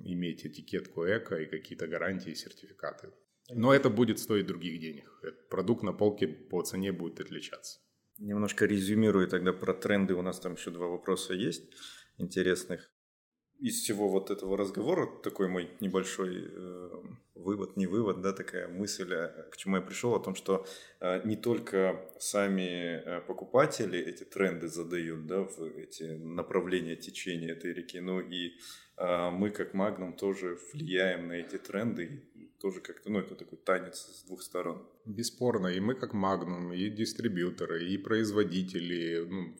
иметь 0.00 0.46
этикетку 0.46 1.04
эко 1.04 1.36
и 1.36 1.46
какие-то 1.46 1.86
гарантии 1.86 2.32
и 2.32 2.34
сертификаты. 2.34 3.10
Но 3.50 3.74
это 3.74 3.90
будет 3.90 4.18
стоить 4.18 4.46
других 4.46 4.80
денег. 4.80 5.10
Продукт 5.50 5.82
на 5.82 5.92
полке 5.92 6.26
по 6.26 6.62
цене 6.62 6.92
будет 6.92 7.20
отличаться. 7.20 7.80
Немножко 8.18 8.64
резюмирую 8.64 9.28
тогда 9.28 9.52
про 9.52 9.74
тренды. 9.74 10.14
У 10.14 10.22
нас 10.22 10.40
там 10.40 10.54
еще 10.54 10.70
два 10.70 10.86
вопроса 10.86 11.34
есть 11.34 11.64
интересных. 12.16 12.90
Из 13.60 13.80
всего 13.80 14.08
вот 14.08 14.30
этого 14.30 14.56
разговора 14.56 15.06
такой 15.22 15.48
мой 15.48 15.70
небольшой 15.80 16.48
э, 16.48 16.90
вывод, 17.34 17.76
не 17.76 17.86
вывод, 17.86 18.20
да, 18.20 18.32
такая 18.32 18.68
мысль, 18.68 19.12
э, 19.12 19.50
к 19.50 19.56
чему 19.56 19.76
я 19.76 19.82
пришел, 19.82 20.14
о 20.14 20.20
том, 20.20 20.34
что 20.34 20.66
э, 21.00 21.26
не 21.26 21.36
только 21.36 22.10
сами 22.18 22.96
э, 22.96 23.20
покупатели 23.20 23.98
эти 23.98 24.24
тренды 24.24 24.68
задают, 24.68 25.26
да, 25.26 25.42
в 25.42 25.62
эти 25.78 26.04
направления 26.04 26.96
течения 26.96 27.52
этой 27.52 27.72
реки, 27.72 28.00
но 28.00 28.20
и 28.20 28.52
э, 28.96 29.30
мы, 29.30 29.50
как 29.50 29.74
Магнум, 29.74 30.14
тоже 30.14 30.58
влияем 30.72 31.28
на 31.28 31.34
эти 31.34 31.58
тренды 31.58 32.22
тоже 32.64 32.80
как-то, 32.80 33.10
ну, 33.10 33.18
это 33.18 33.34
такой 33.34 33.58
танец 33.58 33.98
с 33.98 34.24
двух 34.24 34.42
сторон. 34.42 34.88
Бесспорно, 35.04 35.66
и 35.66 35.80
мы 35.80 35.94
как 35.94 36.14
Magnum, 36.14 36.74
и 36.74 36.88
дистрибьюторы, 36.88 37.86
и 37.86 37.98
производители, 37.98 39.26
ну, 39.28 39.54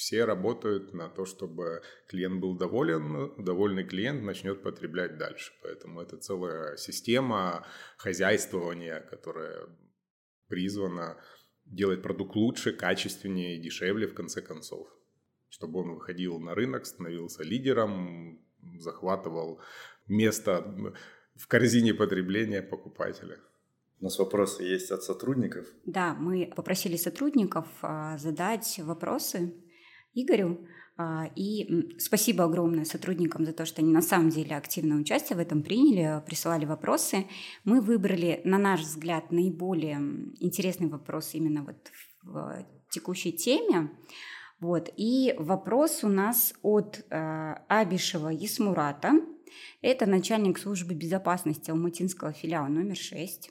все 0.00 0.24
работают 0.24 0.94
на 0.94 1.10
то, 1.10 1.26
чтобы 1.26 1.82
клиент 2.08 2.40
был 2.40 2.56
доволен, 2.56 3.34
довольный 3.36 3.84
клиент 3.84 4.22
начнет 4.22 4.62
потреблять 4.62 5.18
дальше. 5.18 5.52
Поэтому 5.62 6.00
это 6.00 6.16
целая 6.16 6.78
система 6.78 7.66
хозяйствования, 7.98 9.00
которая 9.10 9.66
призвана 10.48 11.18
делать 11.66 12.00
продукт 12.00 12.34
лучше, 12.34 12.72
качественнее 12.72 13.58
и 13.58 13.60
дешевле 13.60 14.06
в 14.06 14.14
конце 14.14 14.40
концов. 14.40 14.88
Чтобы 15.50 15.80
он 15.80 15.90
выходил 15.90 16.40
на 16.40 16.54
рынок, 16.54 16.86
становился 16.86 17.42
лидером, 17.42 18.40
захватывал 18.78 19.60
место 20.08 20.94
в 21.36 21.46
корзине 21.46 21.92
потребления 21.92 22.62
покупателя. 22.62 23.38
У 24.00 24.04
нас 24.04 24.18
вопросы 24.18 24.62
есть 24.62 24.90
от 24.92 25.02
сотрудников. 25.02 25.66
Да, 25.84 26.14
мы 26.14 26.50
попросили 26.56 26.96
сотрудников 26.96 27.66
а, 27.82 28.16
задать 28.16 28.80
вопросы 28.82 29.52
Игорю. 30.14 30.66
А, 30.96 31.30
и 31.34 31.96
спасибо 31.98 32.44
огромное 32.44 32.84
сотрудникам 32.84 33.46
за 33.46 33.52
то, 33.52 33.64
что 33.64 33.80
они 33.80 33.90
на 33.90 34.02
самом 34.02 34.28
деле 34.28 34.56
активное 34.56 34.98
участие 34.98 35.36
в 35.36 35.40
этом 35.40 35.62
приняли, 35.62 36.22
присылали 36.26 36.66
вопросы. 36.66 37.26
Мы 37.64 37.80
выбрали, 37.80 38.42
на 38.44 38.58
наш 38.58 38.80
взгляд, 38.80 39.30
наиболее 39.30 39.96
интересный 40.40 40.88
вопрос 40.88 41.34
именно 41.34 41.62
вот 41.62 41.90
в 42.22 42.66
текущей 42.90 43.32
теме. 43.32 43.90
Вот. 44.60 44.90
И 44.96 45.34
вопрос 45.38 46.04
у 46.04 46.08
нас 46.08 46.52
от 46.62 47.02
э, 47.08 47.54
Абишева 47.68 48.28
Ясмурата. 48.28 49.12
Это 49.80 50.04
начальник 50.04 50.58
службы 50.58 50.94
безопасности 50.94 51.70
Алматинского 51.70 52.32
филиала 52.32 52.68
номер 52.68 52.96
6. 52.96 53.50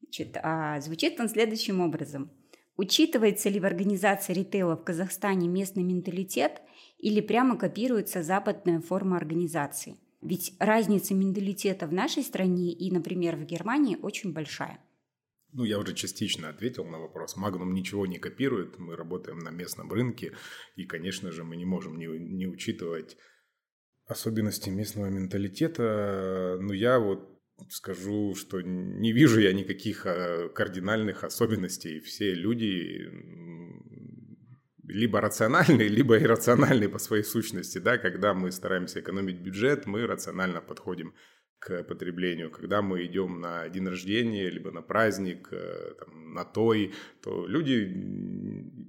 Значит, 0.00 0.38
а, 0.42 0.80
звучит 0.80 1.20
он 1.20 1.28
следующим 1.28 1.80
образом. 1.80 2.30
Учитывается 2.76 3.48
ли 3.48 3.60
в 3.60 3.64
организации 3.64 4.32
ритейла 4.32 4.76
в 4.76 4.82
Казахстане 4.82 5.48
местный 5.48 5.84
менталитет 5.84 6.60
или 6.98 7.20
прямо 7.20 7.56
копируется 7.56 8.22
западная 8.22 8.80
форма 8.80 9.16
организации? 9.16 9.96
Ведь 10.22 10.54
разница 10.58 11.14
менталитета 11.14 11.86
в 11.86 11.92
нашей 11.92 12.22
стране 12.22 12.72
и, 12.72 12.90
например, 12.90 13.36
в 13.36 13.44
Германии 13.44 13.96
очень 14.00 14.32
большая. 14.32 14.80
Ну, 15.52 15.62
я 15.62 15.78
уже 15.78 15.94
частично 15.94 16.48
ответил 16.48 16.84
на 16.84 16.98
вопрос. 16.98 17.36
Магнум 17.36 17.74
ничего 17.74 18.06
не 18.06 18.18
копирует, 18.18 18.78
мы 18.78 18.96
работаем 18.96 19.38
на 19.38 19.50
местном 19.50 19.92
рынке, 19.92 20.32
и, 20.74 20.84
конечно 20.84 21.30
же, 21.30 21.44
мы 21.44 21.54
не 21.54 21.64
можем 21.64 21.96
не, 21.96 22.06
не 22.06 22.48
учитывать 22.48 23.16
особенности 24.06 24.68
местного 24.68 25.06
менталитета, 25.06 26.58
ну, 26.60 26.72
я 26.72 26.98
вот 26.98 27.33
скажу, 27.70 28.34
что 28.34 28.60
не 28.60 29.12
вижу 29.12 29.40
я 29.40 29.52
никаких 29.52 30.06
а, 30.06 30.48
кардинальных 30.48 31.24
особенностей. 31.24 32.00
Все 32.00 32.34
люди 32.34 33.10
либо 34.86 35.20
рациональные, 35.20 35.88
либо 35.98 36.18
иррациональные 36.18 36.88
по 36.88 36.98
своей 36.98 37.24
сущности. 37.24 37.78
Да? 37.78 37.98
Когда 37.98 38.34
мы 38.34 38.52
стараемся 38.52 39.00
экономить 39.00 39.40
бюджет, 39.40 39.86
мы 39.86 40.06
рационально 40.06 40.60
подходим 40.60 41.14
к 41.58 41.82
потреблению. 41.84 42.50
Когда 42.50 42.82
мы 42.82 43.06
идем 43.06 43.40
на 43.40 43.68
день 43.68 43.88
рождения, 43.88 44.50
либо 44.50 44.70
на 44.70 44.82
праздник, 44.82 45.48
э, 45.50 45.94
там, 45.98 46.34
на 46.34 46.44
той, 46.44 46.92
то 47.22 47.46
люди 47.46 47.90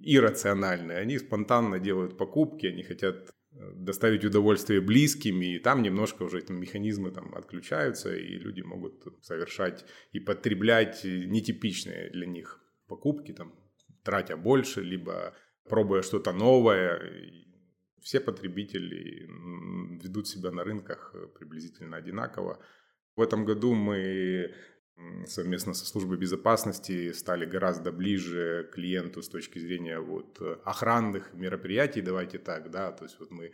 иррациональные, 0.04 0.97
они 0.97 1.17
спонтанно 1.17 1.80
делают 1.80 2.17
покупки, 2.17 2.67
они 2.67 2.84
хотят 2.84 3.34
доставить 3.75 4.25
удовольствие 4.25 4.81
близким, 4.81 5.41
и 5.41 5.59
там 5.59 5.81
немножко 5.81 6.23
уже 6.23 6.39
эти 6.39 6.51
механизмы 6.51 7.11
там 7.11 7.33
отключаются, 7.35 8.15
и 8.15 8.37
люди 8.37 8.61
могут 8.61 9.03
совершать 9.21 9.85
и 10.11 10.19
потреблять 10.19 11.03
нетипичные 11.03 12.09
для 12.11 12.25
них 12.25 12.61
покупки, 12.87 13.31
там, 13.33 13.53
тратя 14.03 14.37
больше, 14.37 14.81
либо 14.81 15.33
пробуя 15.69 16.01
что-то 16.01 16.33
новое. 16.33 17.01
Все 18.01 18.19
потребители 18.19 19.27
ведут 20.03 20.27
себя 20.27 20.51
на 20.51 20.63
рынках 20.63 21.15
приблизительно 21.39 21.97
одинаково. 21.97 22.59
В 23.15 23.21
этом 23.21 23.45
году 23.45 23.73
мы 23.73 24.53
совместно 25.27 25.73
со 25.73 25.86
службой 25.86 26.17
безопасности 26.17 27.12
стали 27.12 27.45
гораздо 27.45 27.91
ближе 27.91 28.69
клиенту 28.71 29.21
с 29.21 29.29
точки 29.29 29.60
зрения 29.60 29.99
вот 29.99 30.41
охранных 30.63 31.34
мероприятий, 31.34 32.01
давайте 32.01 32.39
так, 32.39 32.71
да, 32.71 32.91
то 32.91 33.03
есть 33.03 33.19
вот 33.19 33.31
мы 33.31 33.51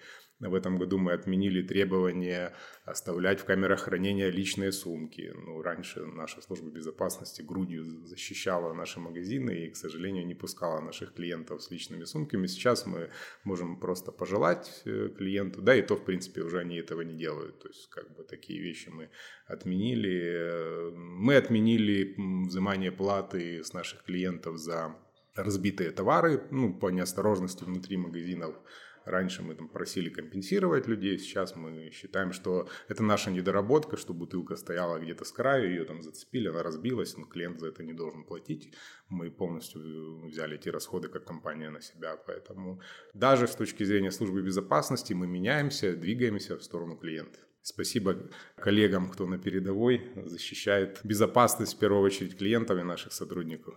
в 0.49 0.55
этом 0.55 0.77
году 0.77 0.97
мы 0.97 1.13
отменили 1.13 1.61
требование 1.61 2.53
оставлять 2.85 3.39
в 3.39 3.45
камерах 3.45 3.81
хранения 3.81 4.29
личные 4.29 4.71
сумки. 4.71 5.31
Ну, 5.35 5.61
раньше 5.61 6.05
наша 6.05 6.41
служба 6.41 6.69
безопасности 6.69 7.41
грудью 7.41 8.05
защищала 8.05 8.73
наши 8.73 8.99
магазины 8.99 9.51
и, 9.51 9.69
к 9.69 9.75
сожалению, 9.75 10.25
не 10.25 10.33
пускала 10.33 10.81
наших 10.81 11.13
клиентов 11.13 11.61
с 11.61 11.71
личными 11.71 12.05
сумками. 12.05 12.47
Сейчас 12.47 12.85
мы 12.85 13.11
можем 13.43 13.79
просто 13.79 14.11
пожелать 14.11 14.81
э, 14.85 15.09
клиенту, 15.15 15.61
да, 15.61 15.75
и 15.75 15.81
то, 15.81 15.95
в 15.95 16.03
принципе, 16.03 16.41
уже 16.41 16.59
они 16.59 16.77
этого 16.77 17.01
не 17.01 17.15
делают. 17.15 17.59
То 17.59 17.67
есть, 17.67 17.87
как 17.89 18.15
бы 18.15 18.23
такие 18.23 18.61
вещи 18.61 18.89
мы 18.89 19.09
отменили. 19.45 20.91
Мы 20.93 21.35
отменили 21.35 22.15
взимание 22.47 22.91
платы 22.91 23.63
с 23.63 23.73
наших 23.73 24.03
клиентов 24.03 24.57
за 24.57 24.95
разбитые 25.35 25.91
товары, 25.91 26.43
ну, 26.51 26.73
по 26.73 26.89
неосторожности 26.89 27.63
внутри 27.63 27.97
магазинов 27.97 28.55
Раньше 29.05 29.41
мы 29.41 29.55
там 29.55 29.67
просили 29.67 30.09
компенсировать 30.09 30.87
людей, 30.87 31.17
сейчас 31.17 31.55
мы 31.55 31.89
считаем, 31.91 32.33
что 32.33 32.69
это 32.87 33.03
наша 33.03 33.31
недоработка, 33.31 33.97
что 33.97 34.13
бутылка 34.13 34.55
стояла 34.55 34.99
где-то 34.99 35.25
с 35.25 35.31
краю, 35.31 35.69
ее 35.69 35.85
там 35.85 36.01
зацепили, 36.01 36.49
она 36.49 36.61
разбилась, 36.61 37.17
но 37.17 37.25
клиент 37.25 37.59
за 37.59 37.67
это 37.67 37.83
не 37.83 37.93
должен 37.93 38.23
платить. 38.23 38.73
Мы 39.09 39.31
полностью 39.31 40.25
взяли 40.27 40.55
эти 40.55 40.69
расходы 40.69 41.07
как 41.07 41.25
компания 41.25 41.69
на 41.69 41.81
себя, 41.81 42.15
поэтому 42.15 42.81
даже 43.13 43.47
с 43.47 43.55
точки 43.55 43.83
зрения 43.83 44.11
службы 44.11 44.41
безопасности 44.41 45.13
мы 45.13 45.27
меняемся, 45.27 45.95
двигаемся 45.95 46.57
в 46.57 46.63
сторону 46.63 46.95
клиента. 46.95 47.39
Спасибо 47.63 48.17
коллегам, 48.55 49.09
кто 49.09 49.27
на 49.27 49.37
передовой 49.37 50.11
защищает 50.25 50.99
безопасность 51.03 51.75
в 51.75 51.79
первую 51.79 52.01
очередь 52.01 52.37
клиентов 52.37 52.79
и 52.79 52.83
наших 52.83 53.13
сотрудников. 53.13 53.75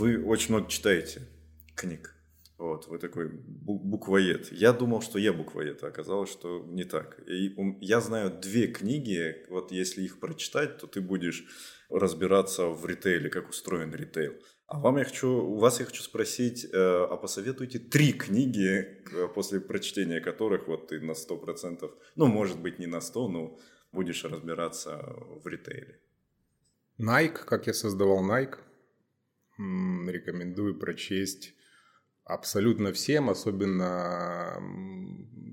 Вы 0.00 0.24
очень 0.24 0.54
много 0.54 0.70
читаете 0.70 1.28
книг. 1.74 2.14
Вот, 2.56 2.86
вы 2.88 2.98
такой 2.98 3.28
буквоед. 3.28 4.50
Я 4.50 4.72
думал, 4.72 5.02
что 5.02 5.18
я 5.18 5.34
буквоед, 5.34 5.84
а 5.84 5.88
оказалось, 5.88 6.30
что 6.30 6.64
не 6.66 6.84
так. 6.84 7.20
И 7.28 7.54
я 7.80 8.00
знаю 8.00 8.30
две 8.30 8.66
книги, 8.66 9.44
вот 9.50 9.72
если 9.72 10.02
их 10.02 10.18
прочитать, 10.18 10.78
то 10.78 10.86
ты 10.86 11.02
будешь 11.02 11.44
разбираться 11.90 12.68
в 12.68 12.86
ритейле, 12.86 13.28
как 13.28 13.50
устроен 13.50 13.94
ритейл. 13.94 14.32
А 14.66 14.78
вам 14.78 14.96
я 14.96 15.04
хочу, 15.04 15.28
у 15.28 15.58
вас 15.58 15.80
я 15.80 15.84
хочу 15.86 16.02
спросить, 16.02 16.64
э, 16.64 16.68
а 16.72 17.16
посоветуйте 17.18 17.78
три 17.78 18.14
книги, 18.14 19.04
после 19.34 19.60
прочтения 19.60 20.20
которых 20.20 20.66
вот 20.66 20.88
ты 20.88 21.00
на 21.00 21.12
100%, 21.12 21.90
ну, 22.16 22.26
может 22.26 22.58
быть, 22.58 22.78
не 22.78 22.86
на 22.86 23.02
100, 23.02 23.28
но 23.28 23.58
будешь 23.92 24.24
разбираться 24.24 24.96
в 25.44 25.46
ритейле. 25.46 26.00
Nike, 26.98 27.44
как 27.44 27.66
я 27.66 27.74
создавал 27.74 28.24
Nike 28.26 28.56
рекомендую 30.08 30.78
прочесть 30.78 31.54
абсолютно 32.24 32.92
всем, 32.92 33.30
особенно 33.30 34.60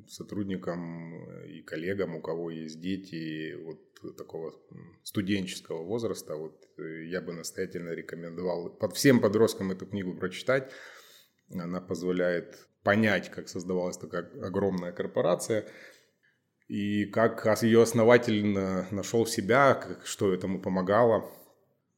сотрудникам 0.08 1.44
и 1.46 1.62
коллегам, 1.64 2.16
у 2.16 2.22
кого 2.22 2.50
есть 2.50 2.80
дети 2.80 3.56
вот 3.64 4.16
такого 4.18 4.54
студенческого 5.04 5.84
возраста, 5.84 6.36
вот 6.36 6.64
э, 6.78 7.08
я 7.08 7.22
бы 7.22 7.34
настоятельно 7.34 7.90
рекомендовал 7.90 8.70
под 8.70 8.96
всем 8.96 9.20
подросткам 9.20 9.72
эту 9.72 9.86
книгу 9.86 10.16
прочитать. 10.16 10.72
Она 11.52 11.82
позволяет 11.82 12.68
понять, 12.84 13.30
как 13.32 13.50
создавалась 13.50 13.98
такая 13.98 14.30
огромная 14.44 14.92
корпорация 14.92 15.66
и 16.68 17.06
как 17.06 17.64
ее 17.64 17.82
основатель 17.82 18.46
нашел 18.92 19.26
себя, 19.26 19.82
что 20.04 20.34
этому 20.34 20.62
помогало. 20.62 21.32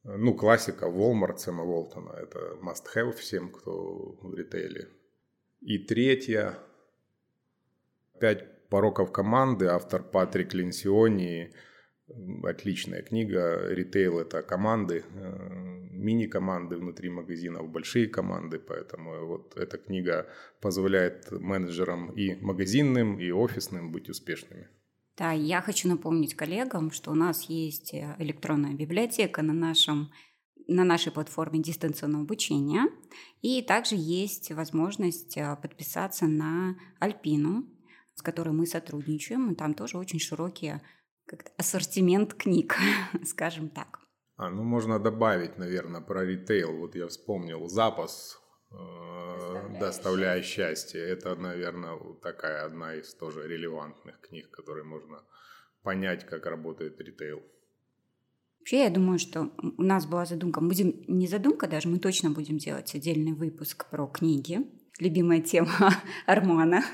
Ну, 0.04 0.34
классика 0.34 0.86
Walmart 0.86 1.38
Сэма 1.38 1.64
Волтона. 1.64 2.12
Это 2.12 2.56
must-have 2.62 3.12
всем, 3.12 3.50
кто 3.50 4.16
в 4.22 4.34
ритейле. 4.34 4.88
И 5.60 5.78
третья 5.78 6.58
«Пять 8.18 8.68
пороков 8.70 9.12
команды», 9.12 9.66
автор 9.66 10.02
Патрик 10.02 10.54
Ленсиони. 10.54 11.52
Отличная 12.42 13.02
книга. 13.02 13.68
Ритейл– 13.68 14.18
это 14.20 14.42
команды, 14.42 15.04
э, 15.14 15.90
мини-команды 15.92 16.76
внутри 16.76 17.10
магазинов, 17.10 17.68
большие 17.68 18.08
команды. 18.08 18.58
Поэтому 18.58 19.26
вот 19.26 19.56
эта 19.56 19.76
книга 19.76 20.26
позволяет 20.60 21.30
менеджерам 21.30 22.10
и 22.10 22.34
магазинным, 22.40 23.20
и 23.20 23.30
офисным 23.30 23.92
быть 23.92 24.08
успешными. 24.08 24.68
Да, 25.16 25.32
я 25.32 25.60
хочу 25.60 25.88
напомнить 25.88 26.34
коллегам, 26.34 26.90
что 26.90 27.10
у 27.10 27.14
нас 27.14 27.42
есть 27.44 27.92
э, 27.94 28.16
электронная 28.18 28.74
библиотека 28.74 29.42
на 29.42 29.52
нашем 29.52 30.10
на 30.66 30.84
нашей 30.84 31.10
платформе 31.10 31.60
дистанционного 31.60 32.22
обучения. 32.22 32.86
И 33.42 33.60
также 33.60 33.96
есть 33.96 34.52
возможность 34.52 35.36
э, 35.36 35.56
подписаться 35.60 36.26
на 36.26 36.76
Альпину, 37.00 37.64
с 38.14 38.22
которой 38.22 38.50
мы 38.50 38.66
сотрудничаем. 38.66 39.52
И 39.52 39.54
там 39.56 39.74
тоже 39.74 39.98
очень 39.98 40.20
широкий 40.20 40.74
ассортимент 41.56 42.34
книг, 42.34 42.76
скажем 43.24 43.68
так. 43.68 44.00
А, 44.36 44.48
ну 44.48 44.62
можно 44.62 44.98
добавить, 44.98 45.58
наверное, 45.58 46.00
про 46.00 46.24
ритейл. 46.24 46.78
Вот 46.78 46.94
я 46.94 47.08
вспомнил 47.08 47.66
запас 47.66 48.39
Доставляя, 48.70 49.80
Доставляя 49.80 50.42
счастье. 50.42 51.00
Это, 51.00 51.34
наверное, 51.34 51.98
такая 52.22 52.64
одна 52.64 52.94
из 52.94 53.14
тоже 53.14 53.46
релевантных 53.48 54.20
книг, 54.20 54.50
которые 54.50 54.84
можно 54.84 55.22
понять, 55.82 56.24
как 56.24 56.46
работает 56.46 57.00
ритейл. 57.00 57.42
Вообще, 58.60 58.84
я 58.84 58.90
думаю, 58.90 59.18
что 59.18 59.50
у 59.78 59.82
нас 59.82 60.06
была 60.06 60.26
задумка, 60.26 60.60
будем, 60.60 61.02
не 61.08 61.26
задумка 61.26 61.66
даже, 61.66 61.88
мы 61.88 61.98
точно 61.98 62.30
будем 62.30 62.58
делать 62.58 62.94
отдельный 62.94 63.32
выпуск 63.32 63.88
про 63.90 64.06
книги. 64.06 64.60
Любимая 64.98 65.40
тема 65.40 65.94
Армана. 66.26 66.84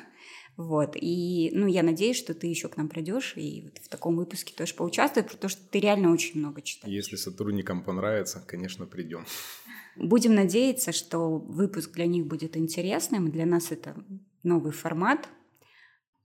Вот. 0.57 0.97
И, 0.97 1.51
ну, 1.53 1.67
я 1.67 1.83
надеюсь, 1.83 2.17
что 2.17 2.33
ты 2.33 2.47
еще 2.47 2.69
к 2.69 2.77
нам 2.77 2.89
придешь 2.89 3.35
и 3.37 3.63
вот 3.65 3.79
в 3.79 3.89
таком 3.89 4.17
выпуске 4.17 4.55
тоже 4.55 4.75
поучаствуешь, 4.75 5.31
потому 5.31 5.51
что 5.51 5.63
ты 5.71 5.81
реально 5.81 6.13
очень 6.13 6.41
много 6.41 6.63
читаешь. 6.63 6.95
Если 6.95 7.17
сотрудникам 7.17 7.83
понравится, 7.83 8.43
конечно, 8.47 8.87
придем. 8.87 9.27
Будем 9.97 10.35
надеяться, 10.35 10.93
что 10.93 11.39
выпуск 11.39 11.93
для 11.93 12.07
них 12.07 12.27
будет 12.27 12.57
интересным. 12.57 13.31
Для 13.31 13.45
нас 13.45 13.71
это 13.71 13.95
новый 14.43 14.73
формат. 14.73 15.29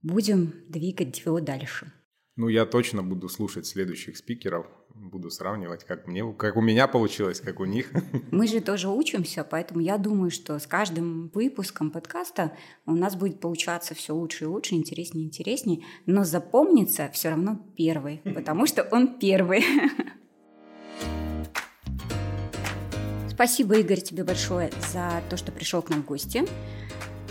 Будем 0.01 0.53
двигать 0.67 1.19
его 1.25 1.39
дальше. 1.41 1.91
Ну, 2.37 2.47
я 2.47 2.65
точно 2.65 3.03
буду 3.03 3.27
слушать 3.27 3.65
следующих 3.65 4.17
спикеров, 4.17 4.65
буду 5.11 5.29
сравнивать, 5.29 5.83
как 5.83 6.07
мне, 6.07 6.23
как 6.33 6.55
у 6.55 6.61
меня 6.61 6.87
получилось, 6.87 7.41
как 7.41 7.59
у 7.59 7.65
них. 7.65 7.91
Мы 8.31 8.47
же 8.47 8.61
тоже 8.61 8.89
учимся, 8.89 9.43
поэтому 9.43 9.81
я 9.81 9.97
думаю, 9.97 10.31
что 10.31 10.57
с 10.57 10.65
каждым 10.65 11.29
выпуском 11.33 11.91
подкаста 11.91 12.53
у 12.85 12.93
нас 12.93 13.15
будет 13.15 13.41
получаться 13.41 13.93
все 13.93 14.15
лучше 14.15 14.45
и 14.45 14.47
лучше, 14.47 14.75
интереснее 14.75 15.25
и 15.25 15.27
интереснее, 15.27 15.83
но 16.05 16.23
запомнится 16.23 17.09
все 17.13 17.29
равно 17.29 17.59
первый, 17.75 18.17
потому 18.35 18.65
что 18.65 18.83
он 18.83 19.19
первый. 19.19 19.63
Спасибо, 23.29 23.75
Игорь, 23.75 24.01
тебе 24.01 24.23
большое 24.23 24.71
за 24.93 25.21
то, 25.29 25.35
что 25.35 25.51
пришел 25.51 25.81
к 25.81 25.89
нам 25.89 26.03
в 26.03 26.05
гости. 26.05 26.45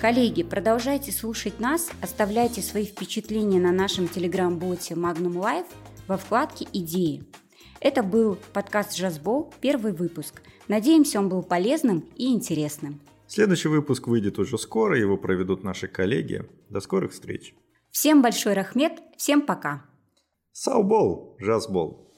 Коллеги, 0.00 0.42
продолжайте 0.42 1.12
слушать 1.12 1.60
нас, 1.60 1.90
оставляйте 2.02 2.62
свои 2.62 2.84
впечатления 2.84 3.60
на 3.60 3.70
нашем 3.70 4.08
телеграм-боте 4.08 4.94
Magnum 4.94 5.34
Live 5.34 5.66
во 6.08 6.16
вкладке 6.16 6.66
«Идеи». 6.72 7.24
Это 7.80 8.02
был 8.02 8.36
подкаст 8.52 8.94
«Жазбол», 8.94 9.54
первый 9.62 9.92
выпуск. 9.92 10.42
Надеемся, 10.68 11.18
он 11.18 11.30
был 11.30 11.42
полезным 11.42 12.04
и 12.14 12.26
интересным. 12.34 13.00
Следующий 13.26 13.68
выпуск 13.68 14.06
выйдет 14.06 14.38
уже 14.38 14.58
скоро, 14.58 14.98
его 14.98 15.16
проведут 15.16 15.64
наши 15.64 15.88
коллеги. 15.88 16.44
До 16.68 16.80
скорых 16.80 17.12
встреч. 17.12 17.54
Всем 17.90 18.20
большой 18.20 18.52
рахмет, 18.52 19.00
всем 19.16 19.40
пока. 19.40 19.86
Саубол, 20.52 21.36
жазбол. 21.38 22.09